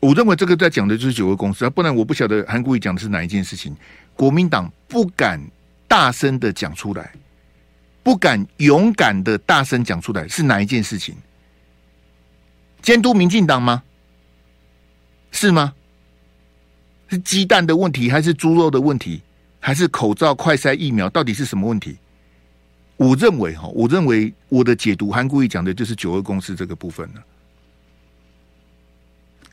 [0.00, 3.76] 我认为这个在讲的就是九二共识啊，不然我不晓得韩国瑜讲的是哪一件事情。
[4.14, 5.40] 国民党不敢
[5.88, 7.12] 大声的讲出来，
[8.04, 11.16] 不敢勇敢的大声讲出来，是哪一件事情？
[12.80, 13.82] 监督民进党吗？
[15.32, 15.74] 是吗？
[17.08, 19.20] 是鸡蛋的问题，还是猪肉的问题，
[19.64, 21.08] 还是口罩、快筛、疫苗？
[21.08, 21.96] 到底是什么问题？
[22.98, 27.24] 我认为哈，我认为我的解读，韩国瑜讲的就是九二共识这个部分了。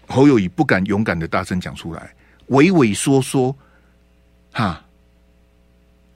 [0.07, 2.13] 侯友谊不敢勇敢的大声讲出来，
[2.47, 3.55] 畏畏缩缩，
[4.51, 4.83] 哈。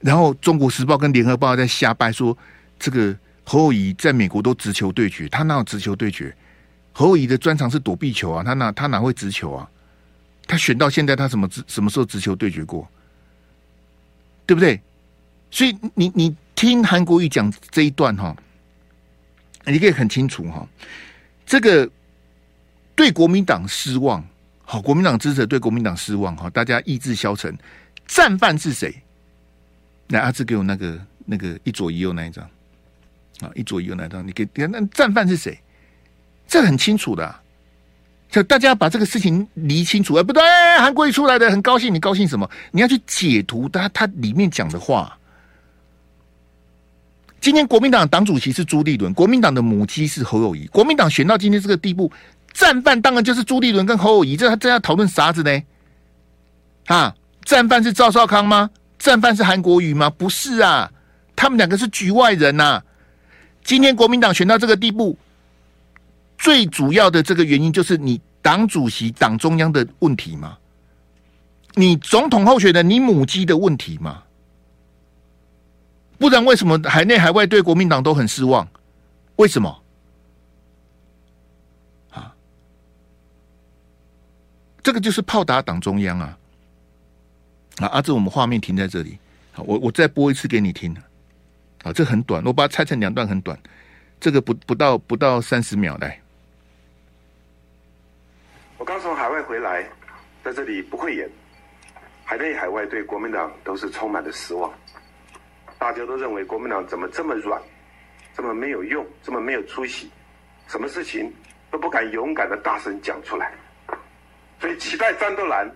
[0.00, 2.36] 然后《中国时报》跟《联合报》在瞎掰说，
[2.78, 6.36] 这个侯友谊在美国都直球对决，他哪有直球对决？
[6.92, 9.66] 侯友谊的专长是躲避球啊，他哪他哪会直球啊？
[10.46, 12.86] 他选到现在，他什么什么时候直球对决过？
[14.46, 14.80] 对不对？
[15.50, 18.36] 所以你你听韩国瑜讲这一段哈，
[19.64, 20.66] 你可以很清楚哈，
[21.46, 21.88] 这个
[22.94, 24.24] 对国民党失望，
[24.62, 27.56] 好，国民党支持对国民党失望哈，大家意志消沉，
[28.06, 28.94] 战犯是谁？
[30.08, 32.44] 来，阿志给我那个那个一左一右那一张
[33.40, 35.58] 啊，一左一右那一张，你给那战犯是谁？
[36.48, 37.34] 这很清楚的，
[38.28, 40.14] 就大家把这个事情理清楚。
[40.14, 40.42] 哎，不对，
[40.78, 42.48] 韩国瑜出来的很高兴，你高兴什么？
[42.72, 45.16] 你要去解读他他里面讲的话。
[47.40, 50.66] 今天国民党党主席是朱立伦，国民党的母鸡是侯友宜。
[50.66, 52.10] 国民党选到今天这个地步，
[52.52, 54.36] 战犯当然就是朱立伦跟侯友宜。
[54.36, 55.62] 这这要讨论啥子呢？
[56.86, 58.68] 啊，战犯是赵少康吗？
[58.98, 60.10] 战犯是韩国瑜吗？
[60.10, 60.90] 不是啊，
[61.36, 62.82] 他们两个是局外人呐、啊。
[63.62, 65.16] 今天国民党选到这个地步，
[66.38, 70.58] 最主要的这个原因就是你党主席、党中央的问题嘛，
[71.74, 74.22] 你总统候选人你母鸡的问题嘛，
[76.18, 78.68] 不然为什么海内海外对国民党都很失望？
[79.36, 79.82] 为什么？
[82.10, 82.34] 啊，
[84.82, 86.38] 这个就是炮打党中央啊！
[87.78, 89.18] 啊，阿志，我们画面停在这里。
[89.52, 90.96] 好，我我再播一次给你听。
[91.82, 93.58] 啊，这很短，我把它拆成两段，很短。
[94.18, 96.18] 这个不不到不到三十秒来。
[98.78, 99.84] 我刚从海外回来，
[100.44, 101.28] 在这里不会演。
[102.24, 104.72] 海内海外对国民党都是充满了失望，
[105.78, 107.60] 大家都认为国民党怎么这么软，
[108.34, 110.10] 这么没有用，这么没有出息，
[110.66, 111.32] 什么事情
[111.70, 113.54] 都不敢勇敢的大声讲出来，
[114.60, 115.70] 所以期待战斗蓝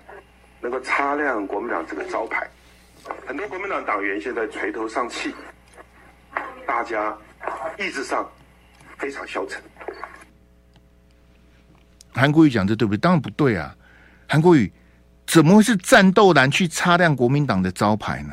[0.60, 2.46] 能够擦亮国民党这个招牌。
[3.26, 5.34] 很多国民党党员现在垂头丧气，
[6.66, 7.16] 大家
[7.78, 8.30] 意志上
[8.98, 9.62] 非常消沉。
[12.12, 12.98] 韩国瑜讲这对不对？
[12.98, 13.74] 当然不对啊！
[14.26, 14.70] 韩国瑜
[15.26, 18.32] 怎么会是战斗蓝去擦亮国民党的招牌呢？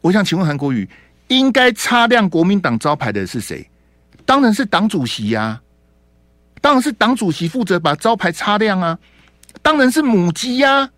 [0.00, 0.88] 我想请问韩国瑜，
[1.28, 3.68] 应该擦亮国民党招牌的是谁？
[4.24, 5.62] 当然是党主席呀、啊！
[6.60, 8.98] 当然是党主席负责把招牌擦亮啊！
[9.60, 10.90] 当然是母鸡呀、啊！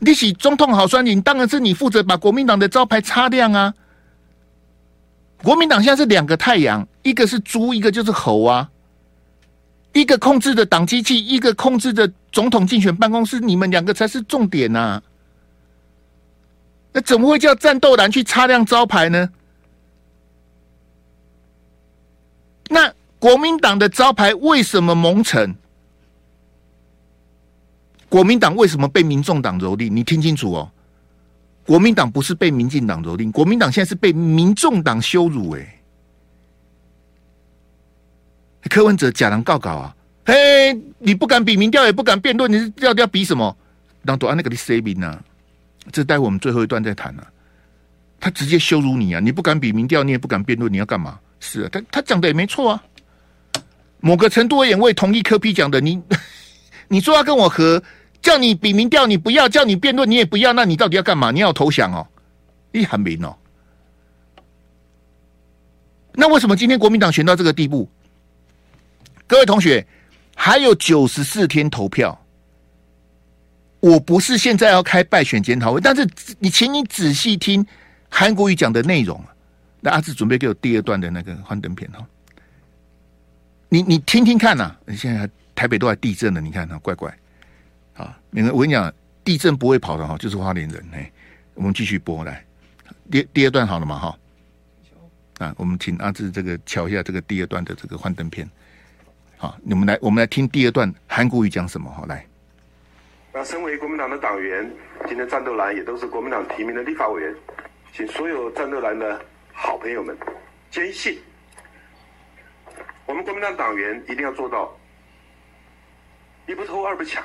[0.00, 3.72] 你是总统好酸，你当然是你负责把国民党的招牌擦亮啊！
[5.42, 8.68] 国民党现在是两个太阳，一个是猪，一个就是猴啊！
[9.92, 15.02] 一个控制的党机器，一个控制的总统竞选办公室，你们两个才是重点呐、啊！
[16.92, 19.28] 那怎么会叫战斗蓝去擦亮招牌呢？
[22.68, 25.54] 那国民党的招牌为什么蒙尘？
[28.08, 29.90] 国民党为什么被民众党蹂躏？
[29.90, 30.70] 你听清楚哦！
[31.66, 35.81] 国民党不是被民进党蹂躏，国民党现在是被民众党羞辱哎！
[38.68, 39.96] 柯文哲假人告告啊！
[40.24, 43.56] 嘿，你不敢比民调，也不敢辩论，你是要要比什么？
[44.04, 45.22] 当多安那个的 C 名呢？
[45.90, 47.26] 这待会我们最后一段再谈啊。
[48.20, 49.20] 他直接羞辱你啊！
[49.20, 51.18] 你不敢比民调，你也不敢辩论，你要干嘛？
[51.40, 52.82] 是啊，他他讲的也没错啊。
[54.00, 55.80] 某个程度而言，我也同意柯 P 讲的。
[55.80, 56.00] 你
[56.88, 57.82] 你说要跟我和，
[58.20, 60.52] 叫你比民调，你不要；叫你辩论，你也不要。
[60.52, 61.32] 那你到底要干嘛？
[61.32, 62.06] 你要投降哦？
[62.70, 63.36] 你很明哦。
[66.14, 67.88] 那为什么今天国民党选到这个地步？
[69.32, 69.86] 各位同学，
[70.36, 72.22] 还有九十四天投票。
[73.80, 76.06] 我不是现在要开败选检讨会，但是
[76.38, 77.66] 你请你仔细听
[78.10, 79.18] 韩国瑜讲的内容。
[79.80, 82.06] 那阿志准备给我第二段的那个幻灯片哈，
[83.70, 84.76] 你你听听看呐、啊。
[84.94, 87.10] 现在台北都在地震了，你看啊，乖乖
[87.94, 88.14] 啊。
[88.28, 88.92] 那个我跟你讲，
[89.24, 91.10] 地震不会跑的哈，就是花莲人哎。
[91.54, 92.44] 我们继续播来，
[93.10, 94.18] 第第二段好了嘛哈。
[95.38, 98.46] 啊，我们请阿志这个瞧一下这个第二段的这个幻灯片。
[99.42, 101.90] 好，你们来，我们来听第二段韩国瑜讲什么？
[101.90, 102.24] 好，来。
[103.32, 104.70] 那身为国民党的党员，
[105.08, 107.34] 今天战斗蓝也都是国民党提名的立法委员，
[107.92, 109.20] 请所有战斗蓝的
[109.52, 110.16] 好朋友们
[110.70, 111.18] 坚信，
[113.04, 114.72] 我们国民党党员一定要做到
[116.46, 117.24] 一不偷二不抢，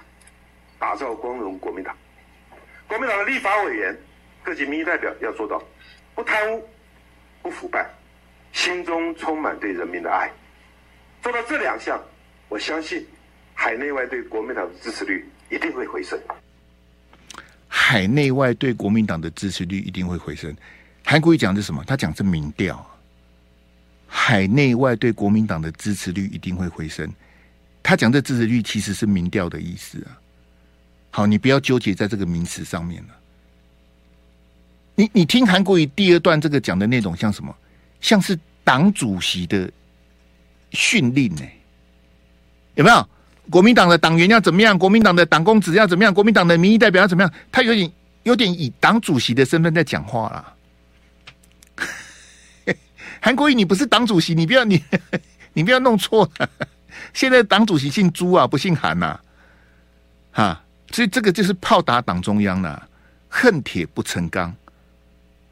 [0.79, 1.95] 打造光荣国民党。
[2.87, 3.95] 国民党的立法委员、
[4.41, 5.61] 各级民意代表要做到
[6.15, 6.67] 不贪污、
[7.43, 7.87] 不腐败，
[8.53, 10.27] 心中充满对人民的爱。
[11.27, 12.01] 做到这两项，
[12.47, 13.05] 我相信
[13.53, 16.17] 海内外对国民党的支持率一定会回升。
[17.67, 20.55] 海内外对国民党的支持率一定会回升。
[21.03, 21.83] 韩国瑜讲的是什么？
[21.83, 22.81] 他讲是民调。
[24.07, 27.11] 海内外对国民党的支持率一定会回升。
[27.83, 30.15] 他讲的支持率其实是民调的意思啊。
[31.09, 33.09] 好，你不要纠结在这个名词上面了。
[34.95, 37.53] 你你听韩国瑜第二段这个讲的内容像什么？
[37.99, 39.69] 像是党主席的
[40.71, 41.41] 训令呢？
[42.75, 43.09] 有没有？
[43.49, 44.77] 国民党的党员要怎么样？
[44.77, 46.13] 国民党的党公子要怎么样？
[46.13, 47.33] 国民党的民意代表要怎么样？
[47.51, 47.91] 他有点
[48.23, 50.53] 有点以党主席的身份在讲话啦。
[53.21, 54.83] 韩国瑜，你不是党主席，你不要你
[55.53, 56.49] 你不要弄错了。
[57.13, 59.23] 现在党主席姓朱啊，不姓韩呐、啊，
[60.31, 62.87] 哈，所以这个就是炮打党中央呐、啊，
[63.29, 64.53] 恨铁不成钢，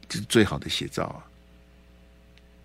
[0.08, 1.18] 这是最好的写照啊，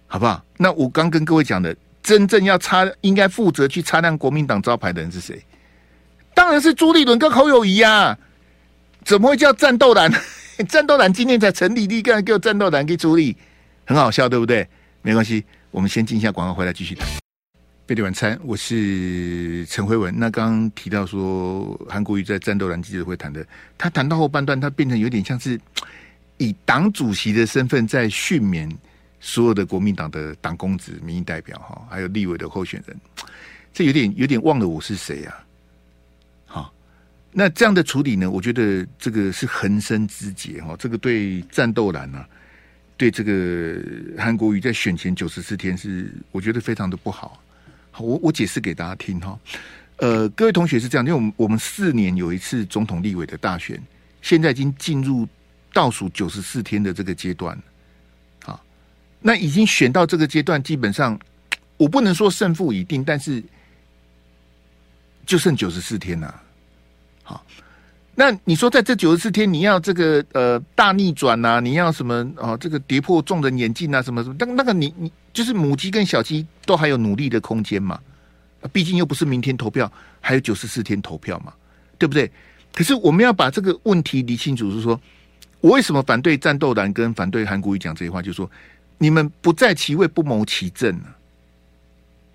[0.07, 0.43] 好不好？
[0.57, 5.43] 那我刚跟各位讲的，真正要擦应该负责去擦亮国民党招牌的人是谁？
[6.33, 8.17] 当然是朱立伦跟侯友宜呀，
[9.03, 10.11] 怎么会叫战斗蓝？
[10.69, 13.35] 战斗蓝今天才成立，立竿给我战斗蓝给朱立，
[13.85, 14.67] 很好笑，对不对？
[15.01, 17.07] 没关系，我们先进一下广告，回来继续谈。
[17.87, 20.13] 贝蒂晚餐，我是陈辉文。
[20.17, 23.45] 那刚刚提到说，韩国瑜在战斗蓝记者会谈的，
[23.77, 25.59] 他谈到后半段，他变成有点像是
[26.37, 28.69] 以党主席的身份在训勉
[29.23, 32.99] 所有的国民党的党公子、民意代表哈，还有立委的候选人，
[33.71, 35.45] 这有点有点忘了我是谁啊？
[36.47, 36.73] 好，
[37.31, 38.29] 那这样的处理呢？
[38.29, 42.27] 我觉得这个是横生枝节哈，这个对战斗蓝啊，
[42.97, 43.79] 对这个
[44.17, 47.39] 韩国瑜在选前九十四天是我觉得非常的不好。
[47.91, 49.39] 好，我我解释给大家听哈。
[49.97, 53.79] 呃，各位同学是这样，因为我们我们四年有一次总统立委的大选，
[54.23, 55.27] 现在已经进入
[55.71, 57.55] 倒数九十四天的这个阶段。
[59.21, 61.17] 那已经选到这个阶段，基本上
[61.77, 63.41] 我不能说胜负已定，但是
[65.25, 66.41] 就剩九十四天了。
[67.23, 67.45] 好。
[68.13, 71.59] 那你说，在这九十四天，你要这个呃大逆转呐、啊？
[71.61, 72.57] 你要什么哦？
[72.59, 74.01] 这个跌破众人眼镜啊？
[74.01, 74.35] 什么什么？
[74.37, 77.97] 但那个你你就是母鸡跟小鸡都还有努力的空间嘛？
[78.73, 81.53] 毕竟又不是明天投票，还有九十四天投票嘛，
[81.97, 82.29] 对不对？
[82.73, 84.99] 可是我们要把这个问题理清楚，是说
[85.61, 88.21] 我为什么反对战斗蓝跟反对韩国瑜讲这些话？
[88.21, 88.51] 就是说
[89.01, 91.17] 你们不在其位不谋其政啊！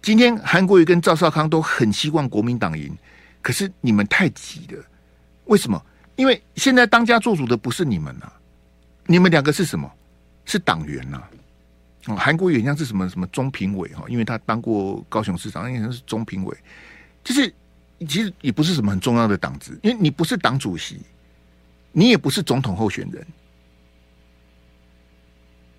[0.03, 2.93] 今天韩国瑜跟赵少康都很希望国民党赢，
[3.41, 4.85] 可是你们太急了。
[5.45, 5.81] 为什么？
[6.17, 8.33] 因为现在当家做主的不是你们呐、啊，
[9.07, 9.89] 你们两个是什么？
[10.45, 11.31] 是党员呐、啊。
[12.07, 16.57] 哦，韩国瑜像是什么什么中评委哈，因为他当过高雄市长，应该是中评委。
[17.23, 17.55] 就是
[18.01, 20.99] 其实也不是什么很重要的党职，因为你不是党主席，
[21.93, 23.25] 你也不是总统候选人。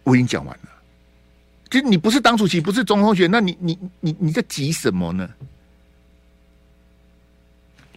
[0.04, 0.70] 我已经讲完了，
[1.70, 5.30] 其实你不是党主席，不是总统候选人，那你你你你在急什么呢？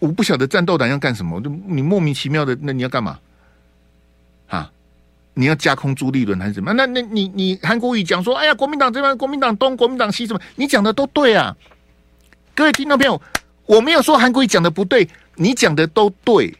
[0.01, 3.19] 我不晓得战斗党要干什么，就你莫名其妙的，那你要干嘛？
[4.49, 4.73] 啊，
[5.35, 6.73] 你要架空朱立伦还是什么？
[6.73, 10.41] 那那你你韩国瑜讲说，哎呀，国民党这边，国民党东，国民党西，什么？
[10.57, 11.57] 你讲的都对啊。
[12.55, 13.21] 各位听众朋友，
[13.67, 16.57] 我没有说韩国瑜讲的不对，你讲的都对。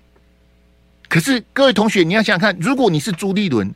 [1.09, 3.75] 可是各位同学，你要想想看，如果你是朱立伦，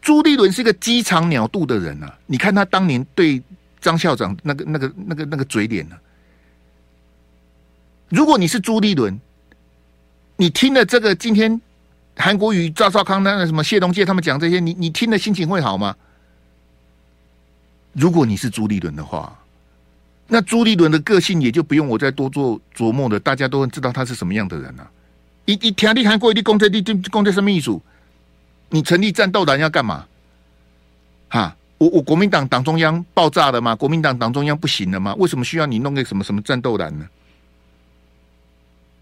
[0.00, 3.42] 朱立伦是个鸡肠鸟肚的人啊，你看他当年对
[3.80, 6.00] 张校长那个那个那个那个嘴脸呢、啊？
[8.08, 9.20] 如果你是朱立伦，
[10.36, 11.60] 你听了这个今天
[12.16, 15.94] 韩国瑜、赵少康、那个什么谢东介他们讲这些，你你听了心情会好吗？
[17.92, 19.38] 如果你是朱立伦的话，
[20.28, 24.90] 那朱立伦的个性也就不用我再多做琢磨了，大家都知道他是什么样的人了、啊。
[25.44, 27.78] 一一听你韩国瑜的公职，你公职什么意思？
[28.70, 30.06] 你成立战斗党要干嘛？
[31.28, 33.74] 哈，我我国民党党中央爆炸了吗？
[33.76, 35.14] 国民党党中央不行了吗？
[35.16, 37.06] 为什么需要你弄个什么什么战斗党呢？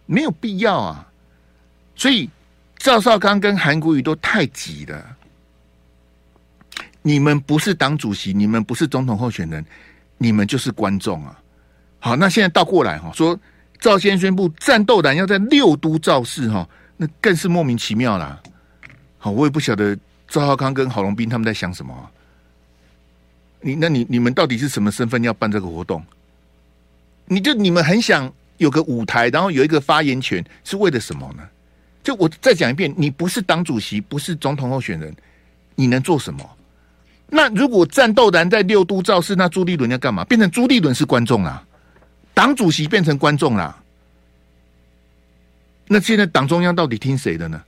[0.07, 1.07] 没有必要啊，
[1.95, 2.29] 所以
[2.79, 5.17] 赵少康跟韩国瑜都太急了。
[7.03, 9.65] 你们不是党主席，你们不是总统候选人，
[10.17, 11.39] 你们就是观众啊。
[11.99, 13.39] 好，那现在倒过来哈，说
[13.81, 18.41] 赵先宣布战斗蓝要在六都造势哈，那更是莫名其妙啦。
[19.19, 22.11] 好，我也不晓得赵浩康跟郝龙斌他们在想什么。
[23.61, 26.03] 你那你你们到底是什么身份要办这个活动？
[27.27, 28.33] 你就你们很想。
[28.59, 31.49] 有个舞台，然后有一个发言权，是为了什么呢？
[32.03, 35.15] 就我再讲一遍，你不是党主席，不是总统候选人，
[35.77, 36.45] 你能做什么？
[37.29, 40.25] 那如果战斗蓝在六都造势，那朱立伦要干嘛？
[40.25, 41.65] 变成朱立伦是观众啦，
[42.35, 43.81] 党主席变成观众啦。
[45.87, 47.63] 那现在党中央到底听谁的呢？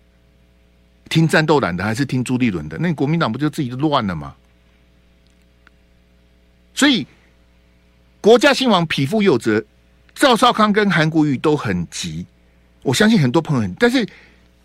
[1.11, 2.79] 听战斗蓝的还是听朱立伦的？
[2.79, 4.35] 那你国民党不就自己乱了吗？
[6.73, 7.07] 所以
[8.23, 9.63] 国家兴亡，匹夫有责。
[10.15, 12.27] 赵少康跟韩国瑜都很急，
[12.83, 14.07] 我相信很多朋友很，但是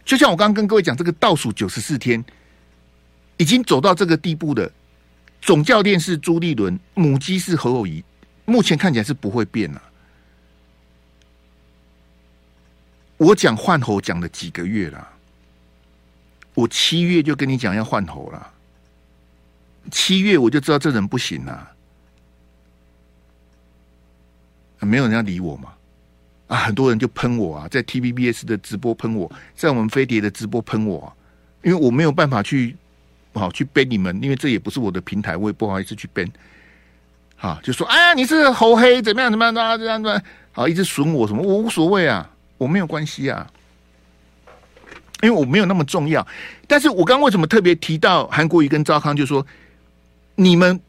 [0.03, 2.23] 就像我刚刚跟各位讲，这个倒数九十四天
[3.37, 4.69] 已经走到这个地步的
[5.41, 8.03] 总教练是朱立伦，母鸡是侯友宜，
[8.43, 9.81] 目前看起来是不会变了。
[13.17, 15.07] 我讲换侯讲了几个月了，
[16.55, 18.51] 我七月就跟你讲要换头了，
[19.91, 21.71] 七月我就知道这人不行了，
[24.79, 25.73] 没有人要理我嘛。
[26.47, 31.11] 啊，很多人就喷我啊，在 TVBS 的直播喷我，在我们飞碟的直播喷我，
[31.63, 32.75] 因为我没有办法去
[33.33, 36.23] 好去背你们，因为这也不是我的平台，我也不好意思去背。
[37.37, 42.29] 啊，就说哎呀，你是猴黑怎么样怎么样啊，这样子，好，一直损我什么，我无所谓啊，
[42.59, 43.51] 我没有关系啊，
[45.22, 46.26] 因为我没有那么重要。
[46.68, 49.45] 但是我刚为什么特别提到韩国瑜跟赵康，就说
[50.36, 50.80] 你们。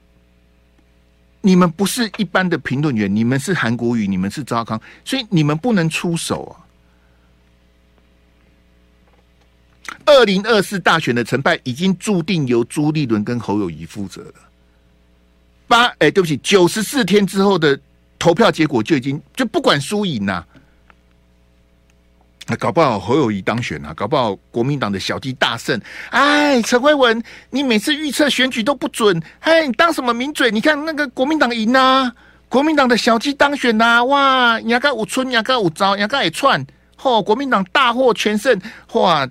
[1.42, 6.58] 你们不是一般的评论员，你们是韩国瑜，你们是赵康，所以你们不能出手啊！
[10.04, 14.34] 二零二四大选的成败已经注定由朱立伦跟侯友谊负责了。
[15.68, 17.78] 八哎，对不起，九十四天之后的
[18.18, 20.44] 投票结果就已经就不管输赢呐。
[22.48, 25.80] 那搞不好侯友宜当选啊，搞不好国民党的小鸡大胜。
[26.10, 27.20] 哎，陈慧文，
[27.50, 29.20] 你每次预测选举都不准。
[29.40, 30.50] 哎，你当什么名嘴？
[30.50, 32.12] 你看那个国民党赢呐，
[32.48, 36.64] 国民党的小鸡当选呐、啊，哇，牙膏五村，牙膏五招，牙膏一串，
[36.96, 38.56] 嚯，国民党大获全胜，
[38.92, 39.28] 哇，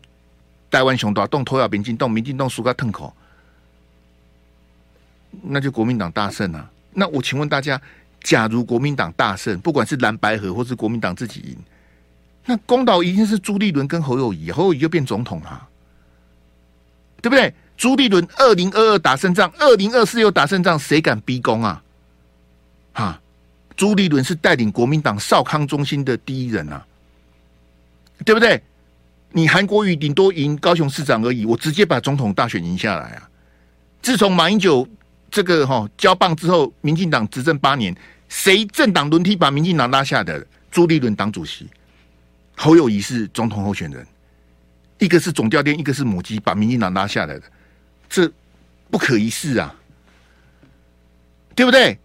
[0.70, 3.16] 台湾熊大动，投票民进动，民进动输个痛口，
[5.42, 6.70] 那就国民党大胜啊。
[6.92, 7.82] 那我请问大家，
[8.24, 11.58] 假如国民党大胜，不管是蓝白合，或是国民党自己赢？
[12.46, 15.68] 那公道一定是朱立伦跟侯友宜，侯友宜就变总统了，
[17.22, 17.54] 对不对？
[17.76, 21.84] 朱立伦二零二二打胜仗，二零二四又打胜仗，谁敢逼宫啊？
[22.94, 23.22] 哈，
[23.76, 26.86] 朱立伦是带领国民党少康中心的第一人啊，
[28.24, 28.62] 对不对？
[29.32, 33.30] 你韩国瑜顶多赢高雄市长而已，我直接把总统大选赢下来啊！
[34.02, 34.88] 自从马英九
[35.30, 37.94] 这个哈交棒之后，民进党执政八年，
[38.30, 40.46] 谁政党轮替把民进党拉下的？
[40.72, 41.68] 朱立伦党主席。
[42.56, 44.06] 侯友谊是总统候选人，
[44.98, 47.44] 一个是总教练，一个是母鸡，把民进党拉下来的，
[48.10, 48.32] 这
[48.90, 49.76] 不可一世啊，
[51.54, 51.98] 对不对？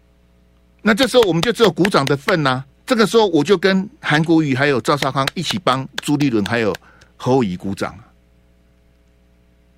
[0.82, 2.66] 那这时候我们就只有鼓掌的份呐、啊。
[2.86, 6.74] 这个时候我就跟韩国瑜还有赵少康一起帮朱立伦还有
[7.16, 7.96] 侯友宜鼓掌。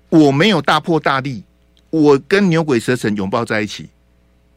[0.09, 1.43] 我没有大破大立，
[1.91, 3.89] 我跟牛鬼蛇神拥抱在一起，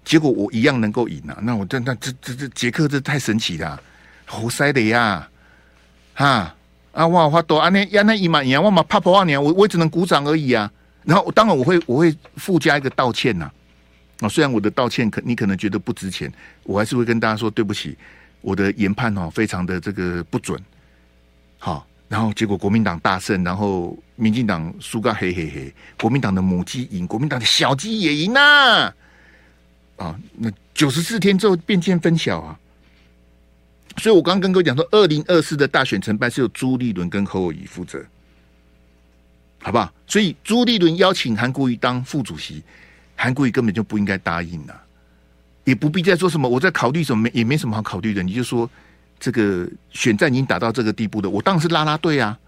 [0.05, 1.37] 结果我一样能够赢啊！
[1.43, 3.79] 那我这那这这这杰克这太神奇了，
[4.25, 5.29] 猴塞的呀！
[6.17, 6.55] 哈
[6.93, 7.07] 啊！
[7.09, 7.69] 哇，花多啊！
[7.69, 10.73] 那呀，那一万年，我嘛怕破万年，我我只能鼓掌而已啊。
[11.05, 13.51] 然后，当然我会我会附加一个道歉呐。
[14.21, 17.95] 啊，虽然我的道歉可你可能觉得不值钱，我还是会跟大家说对不起，
[18.41, 20.59] 我的研判哦非常的这个不准。
[21.59, 28.91] 好，然后结果国民党大胜，然后民进党输个嘿嘿嘿，国民党的母鸡赢，国民党的小鸡也赢呐。
[29.97, 32.59] 啊，那九十四天之后便见分晓啊。
[33.99, 38.05] 所以，我刚刚跟各位讲说，二零二四的大选成败是由朱立伦跟侯友宜负责，
[39.62, 39.90] 好不好？
[40.07, 42.62] 所以，朱立伦邀请韩国瑜当副主席，
[43.16, 44.82] 韩国瑜根本就不应该答应了，
[45.64, 48.22] 也不必再说什么我在考虑什么，也没什么好考虑的。
[48.22, 48.68] 你就说
[49.18, 52.38] 这个选战已经打到这个地步的，我当然是拉拉队啊！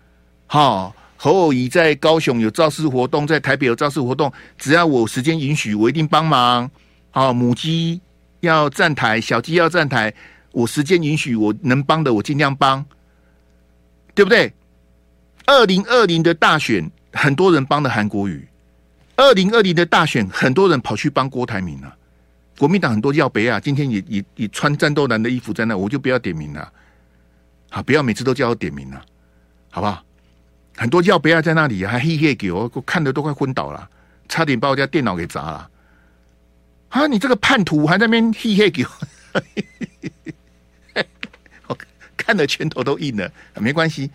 [0.46, 6.70] 好，侯友宜在高雄有造势活动，在台北有造势活动，只要我时间允许，我一定帮忙。
[7.10, 8.00] 好，母鸡
[8.40, 10.12] 要站台，小鸡要站台。
[10.52, 12.84] 我时间允许，我能帮的我尽量帮，
[14.14, 14.52] 对不对？
[15.46, 18.40] 二零二零的大选，很多人帮了韩国瑜；
[19.16, 21.94] 二零二零的大选，很多人跑去帮郭台铭了。
[22.58, 26.72] 国民党很多要北啊，今天也也也穿战斗男的衣服在那，我就不要点名了。
[27.70, 29.00] 好，不要每次都叫我点名了，
[29.70, 30.02] 好不好？
[30.76, 33.88] 很多要北啊在那里还嘿嘿给我，看得都快昏倒了，
[34.28, 35.70] 差点把我家电脑给砸了。
[36.88, 38.90] 啊，你这个叛徒还在那边嘿嘿给我。
[42.28, 44.10] 看的拳头都硬了， 没关系。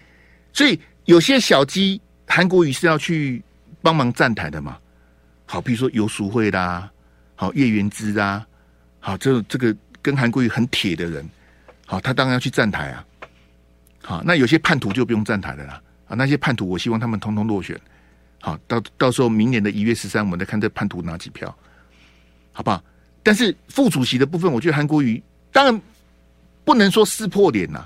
[0.54, 3.42] 所以有些小鸡，韩国瑜是要去
[3.82, 4.78] 帮忙站台的嘛。
[5.48, 6.88] 好，比如说游淑慧啦，
[7.36, 8.46] 好叶元之啊，
[9.00, 11.28] 好这这个跟韩国瑜很铁的人，
[11.88, 13.06] 好他当然要去站台啊。
[14.04, 15.82] 好，那有些叛徒就不用站台的啦。
[16.08, 17.80] 啊，那些叛徒，我希望他们通通落选。
[18.40, 21.48] 好，到到时候明年的一月十三，我们再看这叛徒拿几票，
[22.52, 22.84] 好不好？
[23.24, 25.82] 但是副主席的部分，我觉得韩国瑜当然
[26.64, 27.84] 不能说撕破脸呐。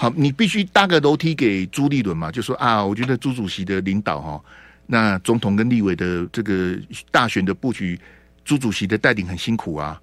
[0.00, 2.30] 好，你必须搭个楼梯给朱立伦嘛？
[2.30, 4.40] 就说啊，我觉得朱主席的领导哈，
[4.86, 6.78] 那总统跟立委的这个
[7.10, 7.98] 大选的布局，
[8.44, 10.00] 朱主席的带领很辛苦啊。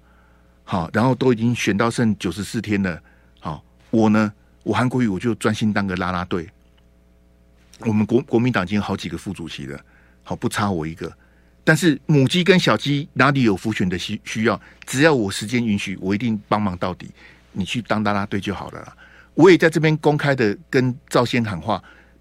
[0.64, 3.00] 好，然后都已经选到剩九十四天了。
[3.40, 4.30] 好，我呢，
[4.64, 6.46] 我韩国瑜我就专心当个拉拉队。
[7.78, 9.80] 我们国国民党已经有好几个副主席了，
[10.22, 11.10] 好不差我一个。
[11.64, 14.60] 但是母鸡跟小鸡哪里有辅选的需需要？
[14.84, 17.10] 只要我时间允许，我一定帮忙到底。
[17.52, 18.94] 你去当拉拉队就好了啦。
[19.36, 21.80] 我也在这边公开的跟赵先喊话，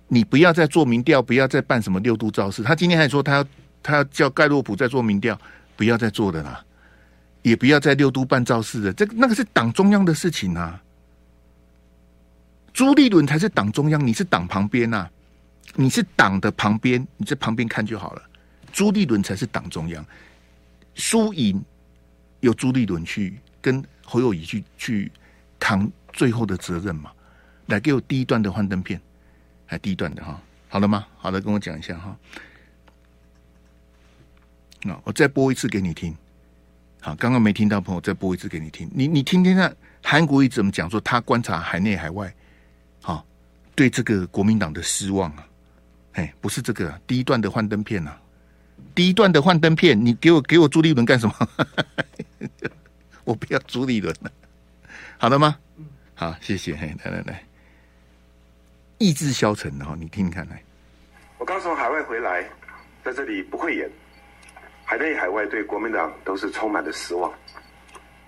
[0.09, 2.61] 你不要再做民调，不要再办什么六都造势。
[2.61, 3.45] 他今天还说他要
[3.81, 5.39] 他要叫盖洛普再做民调，
[5.77, 6.63] 不要再做的啦，
[7.41, 8.91] 也不要再六都办造势的。
[8.93, 10.81] 这那个是党中央的事情啊。
[12.73, 15.11] 朱立伦才是党中央，你是党旁边呐、啊，
[15.75, 18.21] 你是党的旁边，你在旁边看就好了。
[18.73, 20.05] 朱立伦才是党中央，
[20.93, 21.63] 输赢
[22.41, 25.11] 由朱立伦去跟侯友宜去去
[25.65, 27.11] 扛最后的责任嘛。
[27.65, 29.01] 来给我第一段的幻灯片。
[29.65, 30.39] 还第一段的哈，
[30.69, 31.07] 好了吗？
[31.17, 32.15] 好的，跟我讲一下哈。
[34.83, 36.15] 那我再播一次给你听。
[37.01, 38.87] 好，刚刚没听到朋友再播一次给你听。
[38.93, 40.87] 你你听听看，韩国瑜怎么讲？
[40.87, 42.31] 说他观察海内海外，
[43.01, 43.25] 好，
[43.73, 45.47] 对这个国民党的失望啊。
[46.13, 48.21] 哎，不是这个、第一段的幻灯片啊，
[48.93, 51.35] 第一段的幻灯片，你给我给我朱立伦干什么？
[53.25, 54.31] 我不要朱立伦了。
[55.17, 55.57] 好的吗？
[56.13, 56.75] 好，谢谢。
[56.75, 57.41] 嘿，来来来。
[58.97, 60.61] 意志消沉的哈，你听听看来。
[61.37, 62.43] 我刚从海外回来，
[63.03, 63.89] 在这里不会演，
[64.83, 67.33] 海内海外对国民党都是充满了失望。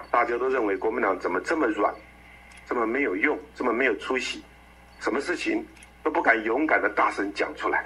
[0.10, 1.94] 大家都认为国民党怎么这么软，
[2.66, 4.44] 这么没有用，这么没有出息，
[5.00, 5.66] 什么事情
[6.04, 7.86] 都不敢勇敢的大声讲出来。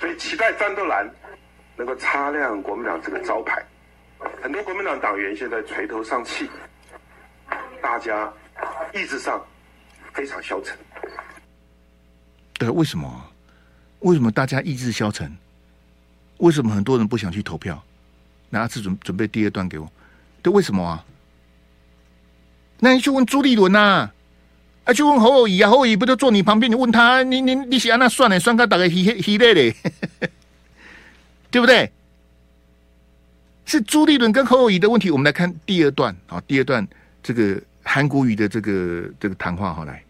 [0.00, 1.08] 所以期待战斗蓝
[1.76, 3.64] 能够擦亮国民党这个招牌。
[4.42, 6.50] 很多国民党党员现在垂头丧气，
[7.84, 8.32] 大家
[8.94, 9.38] 意志上
[10.14, 10.74] 非常消沉。
[12.54, 13.30] 对，为什么？
[14.00, 15.30] 为什么大家意志消沉？
[16.38, 17.84] 为什么很多人不想去投票？
[18.48, 19.86] 那阿志准准备第二段给我。
[20.40, 21.04] 对，为什么啊？
[22.78, 24.10] 那你去问朱立伦呐，
[24.84, 26.72] 啊，去问侯友谊啊，侯友谊不就坐你旁边？
[26.72, 29.76] 你问他，你你你想那算了，算他大概稀稀累嘞，
[31.52, 31.92] 对不对？
[33.66, 35.10] 是朱立伦跟侯友谊的问题。
[35.10, 36.86] 我们来看第二段，啊，第二段
[37.22, 37.60] 这个
[37.94, 40.02] 韩国瑜的这个这个谈话，好来。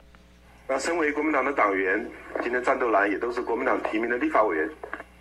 [0.66, 2.02] 那身为国民党的党员，
[2.42, 4.66] 今天战斗蓝也都是国民党提名的立法委员，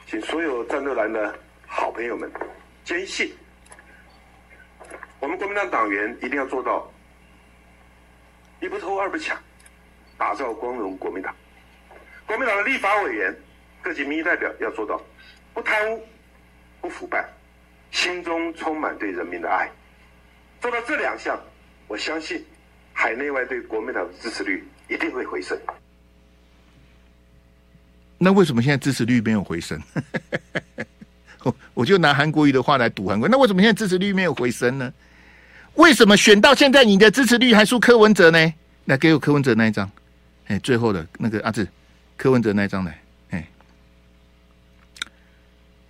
[0.07, 1.37] 请所有战斗蓝的
[1.67, 2.31] 好朋友们
[2.85, 3.33] 坚信，
[5.19, 6.89] 我们国民党党员一定要做到
[8.61, 9.37] 一不偷二不抢，
[10.17, 11.35] 打造光荣国民党。
[12.25, 13.35] 国民党的立法委员、
[13.81, 15.01] 各级民意代表要做到
[15.53, 16.01] 不贪污、
[16.79, 17.27] 不腐败，
[17.91, 19.69] 心中充满对人民的爱。
[20.61, 21.37] 做到这两项，
[21.89, 22.41] 我相信
[22.93, 24.63] 海内外对国民党的支持率。
[24.89, 25.57] 一定会回升。
[28.17, 29.81] 那为什么现在支持率没有回升？
[31.41, 33.27] 我 我就拿韩国瑜的话来赌韩国。
[33.27, 34.93] 那为什么现在支持率没有回升呢？
[35.75, 38.53] 为什么选到现在你的支持率还输柯文哲呢？
[38.85, 39.89] 来给我柯文哲那一张。
[40.47, 41.67] 哎，最后的那个阿志，
[42.17, 42.99] 柯文哲那一张来。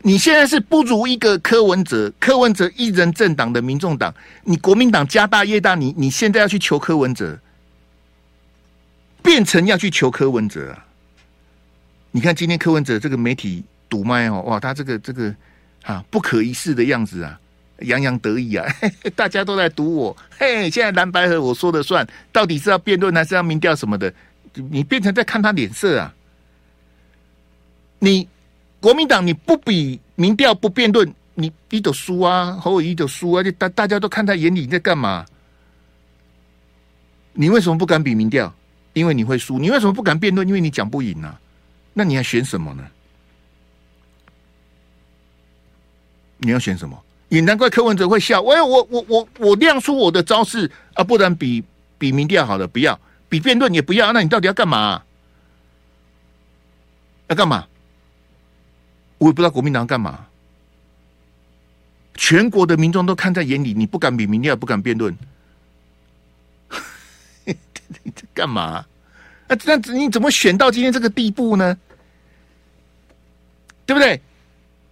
[0.03, 7.39] 你现在是不如一个柯文哲，柯文哲一人政党的民众党，你国民党家大业大，你你现在要去求柯文哲。
[9.23, 10.85] 变成要去求柯文哲啊！
[12.11, 15.33] 你看今天柯文哲这个媒体堵麦哦，哇，他这个这个
[15.83, 17.39] 啊不可一世的样子啊，
[17.79, 18.67] 洋洋得意啊，
[19.15, 24.13] 大家都在堵我，嘿，现在蓝白合我说了算，到底是要辩论还是要民调什么的？
[24.69, 26.13] 你变成在看他脸色啊！
[27.99, 28.27] 你
[28.83, 35.25] 国民党你不比民调不辩论，你一都输啊，侯友宜都输啊，就大大家都看在眼里，你在干嘛？
[37.31, 38.53] 你为什么不敢比民调？
[38.91, 40.45] 因为你会输，你为什么不敢辩论？
[40.45, 41.39] 因为你讲不赢啊，
[41.93, 42.83] 那你还选什么呢？
[46.39, 47.01] 你要选什么？
[47.29, 48.41] 也难怪柯文哲会笑。
[48.41, 51.63] 喂，我我我我亮出我的招式啊，不然比
[51.97, 54.11] 比民调好了，不要比辩论也不要。
[54.11, 55.01] 那你到底要干嘛？
[57.29, 57.65] 要干嘛？
[59.23, 60.27] 我也不知道国民党干嘛。
[62.15, 65.17] 全国的民众都看在眼里，你不敢比你也，不敢辩论。
[67.45, 67.53] 你
[68.11, 68.85] 在干嘛？
[69.47, 71.77] 那这样子你怎么选到今天这个地步呢？
[73.85, 74.21] 对不对？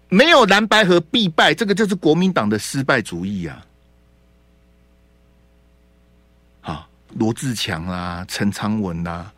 [0.08, 3.66] 没有蓝白和必败，这个就是国民党的失败主义啊！
[6.62, 9.34] 好，罗志强啦，陈昌文啦，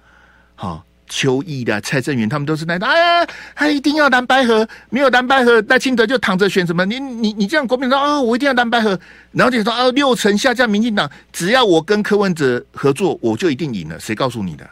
[0.56, 0.86] 好。
[1.10, 2.88] 邱毅的蔡正元，他们都是那的。
[2.88, 6.86] 哎呀，他一定要蓝白合，没有蓝白合，赖清德就躺着选什么？
[6.86, 9.00] 你你你这样国民党啊、哦，我一定要蓝白合，
[9.32, 14.00] 然后就说啊，六成下降，民进党只要我跟柯文哲合作，我就一定赢了。
[14.00, 14.68] 谁告诉你的？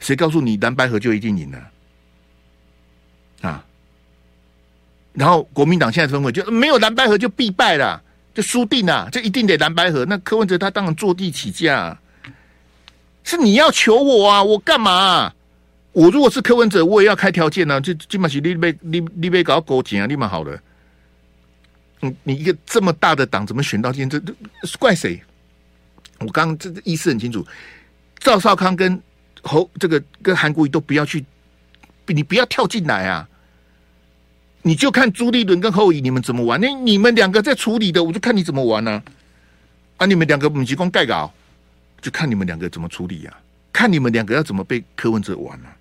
[0.00, 1.58] 谁告诉你蓝白合就一定赢了？
[3.42, 3.64] 啊？
[5.12, 8.02] 然后国民党现在氛围就没有蓝白合就必败了，
[8.32, 10.04] 就输定了，就一定得蓝白合。
[10.06, 11.98] 那柯文哲他当然坐地起价。
[13.24, 14.42] 是你要求我啊？
[14.42, 15.32] 我干嘛、
[15.92, 17.80] 我如果是柯文哲，我也要开条件呢、啊。
[17.80, 20.58] 就基本上你被你你被搞勾结啊，立马好了。
[22.00, 24.24] 你你一个这么大的党，怎么选到今天？
[24.24, 25.22] 这这怪谁？
[26.18, 27.46] 我刚刚这意思很清楚。
[28.18, 29.00] 赵少康跟
[29.42, 31.24] 侯这个跟韩国瑜都不要去，
[32.06, 33.28] 你不要跳进来啊！
[34.62, 36.60] 你就看朱立伦跟侯友你们怎么玩？
[36.60, 39.02] 那你们两个在处理的，我就看你怎么玩呢？
[39.96, 41.32] 啊，你们两个母鸡公盖稿，
[42.02, 43.40] 就看你们两个怎么处理呀、啊？
[43.72, 45.72] 看你们两个要怎么被柯文哲玩呢、啊？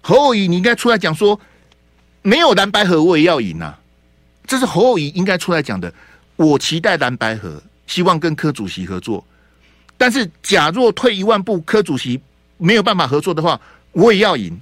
[0.00, 1.38] 侯友宜，你应该出来讲说，
[2.22, 3.76] 没有蓝白合我也要赢啊！
[4.46, 5.92] 这是侯友宜应该出来讲的。
[6.36, 9.26] 我期待蓝白合，希望跟柯主席合作。
[9.96, 12.20] 但是，假若退一万步，柯主席
[12.56, 14.58] 没有办法合作的话，我也要赢。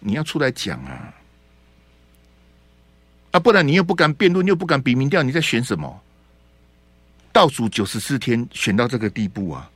[0.00, 1.12] 你要出来讲啊！
[3.32, 6.00] 啊，不然你又不敢辩论，又不敢比民调，你在选什么？
[7.34, 9.70] 倒数九十四天，选到这个地步啊！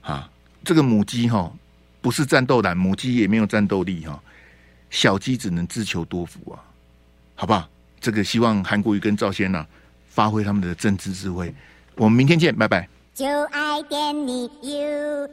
[0.00, 0.30] 啊，
[0.64, 1.52] 这个母鸡哈，
[2.00, 4.18] 不是战斗蓝，母鸡也没有战斗力哈，
[4.88, 6.64] 小鸡只能自求多福啊，
[7.34, 7.68] 好不好？
[8.00, 9.66] 这个希望韩国瑜跟赵先呐，
[10.08, 11.54] 发挥他们的政治智慧。
[11.96, 12.88] 我们明天见，拜拜。
[13.12, 15.28] 就爱点你 UFO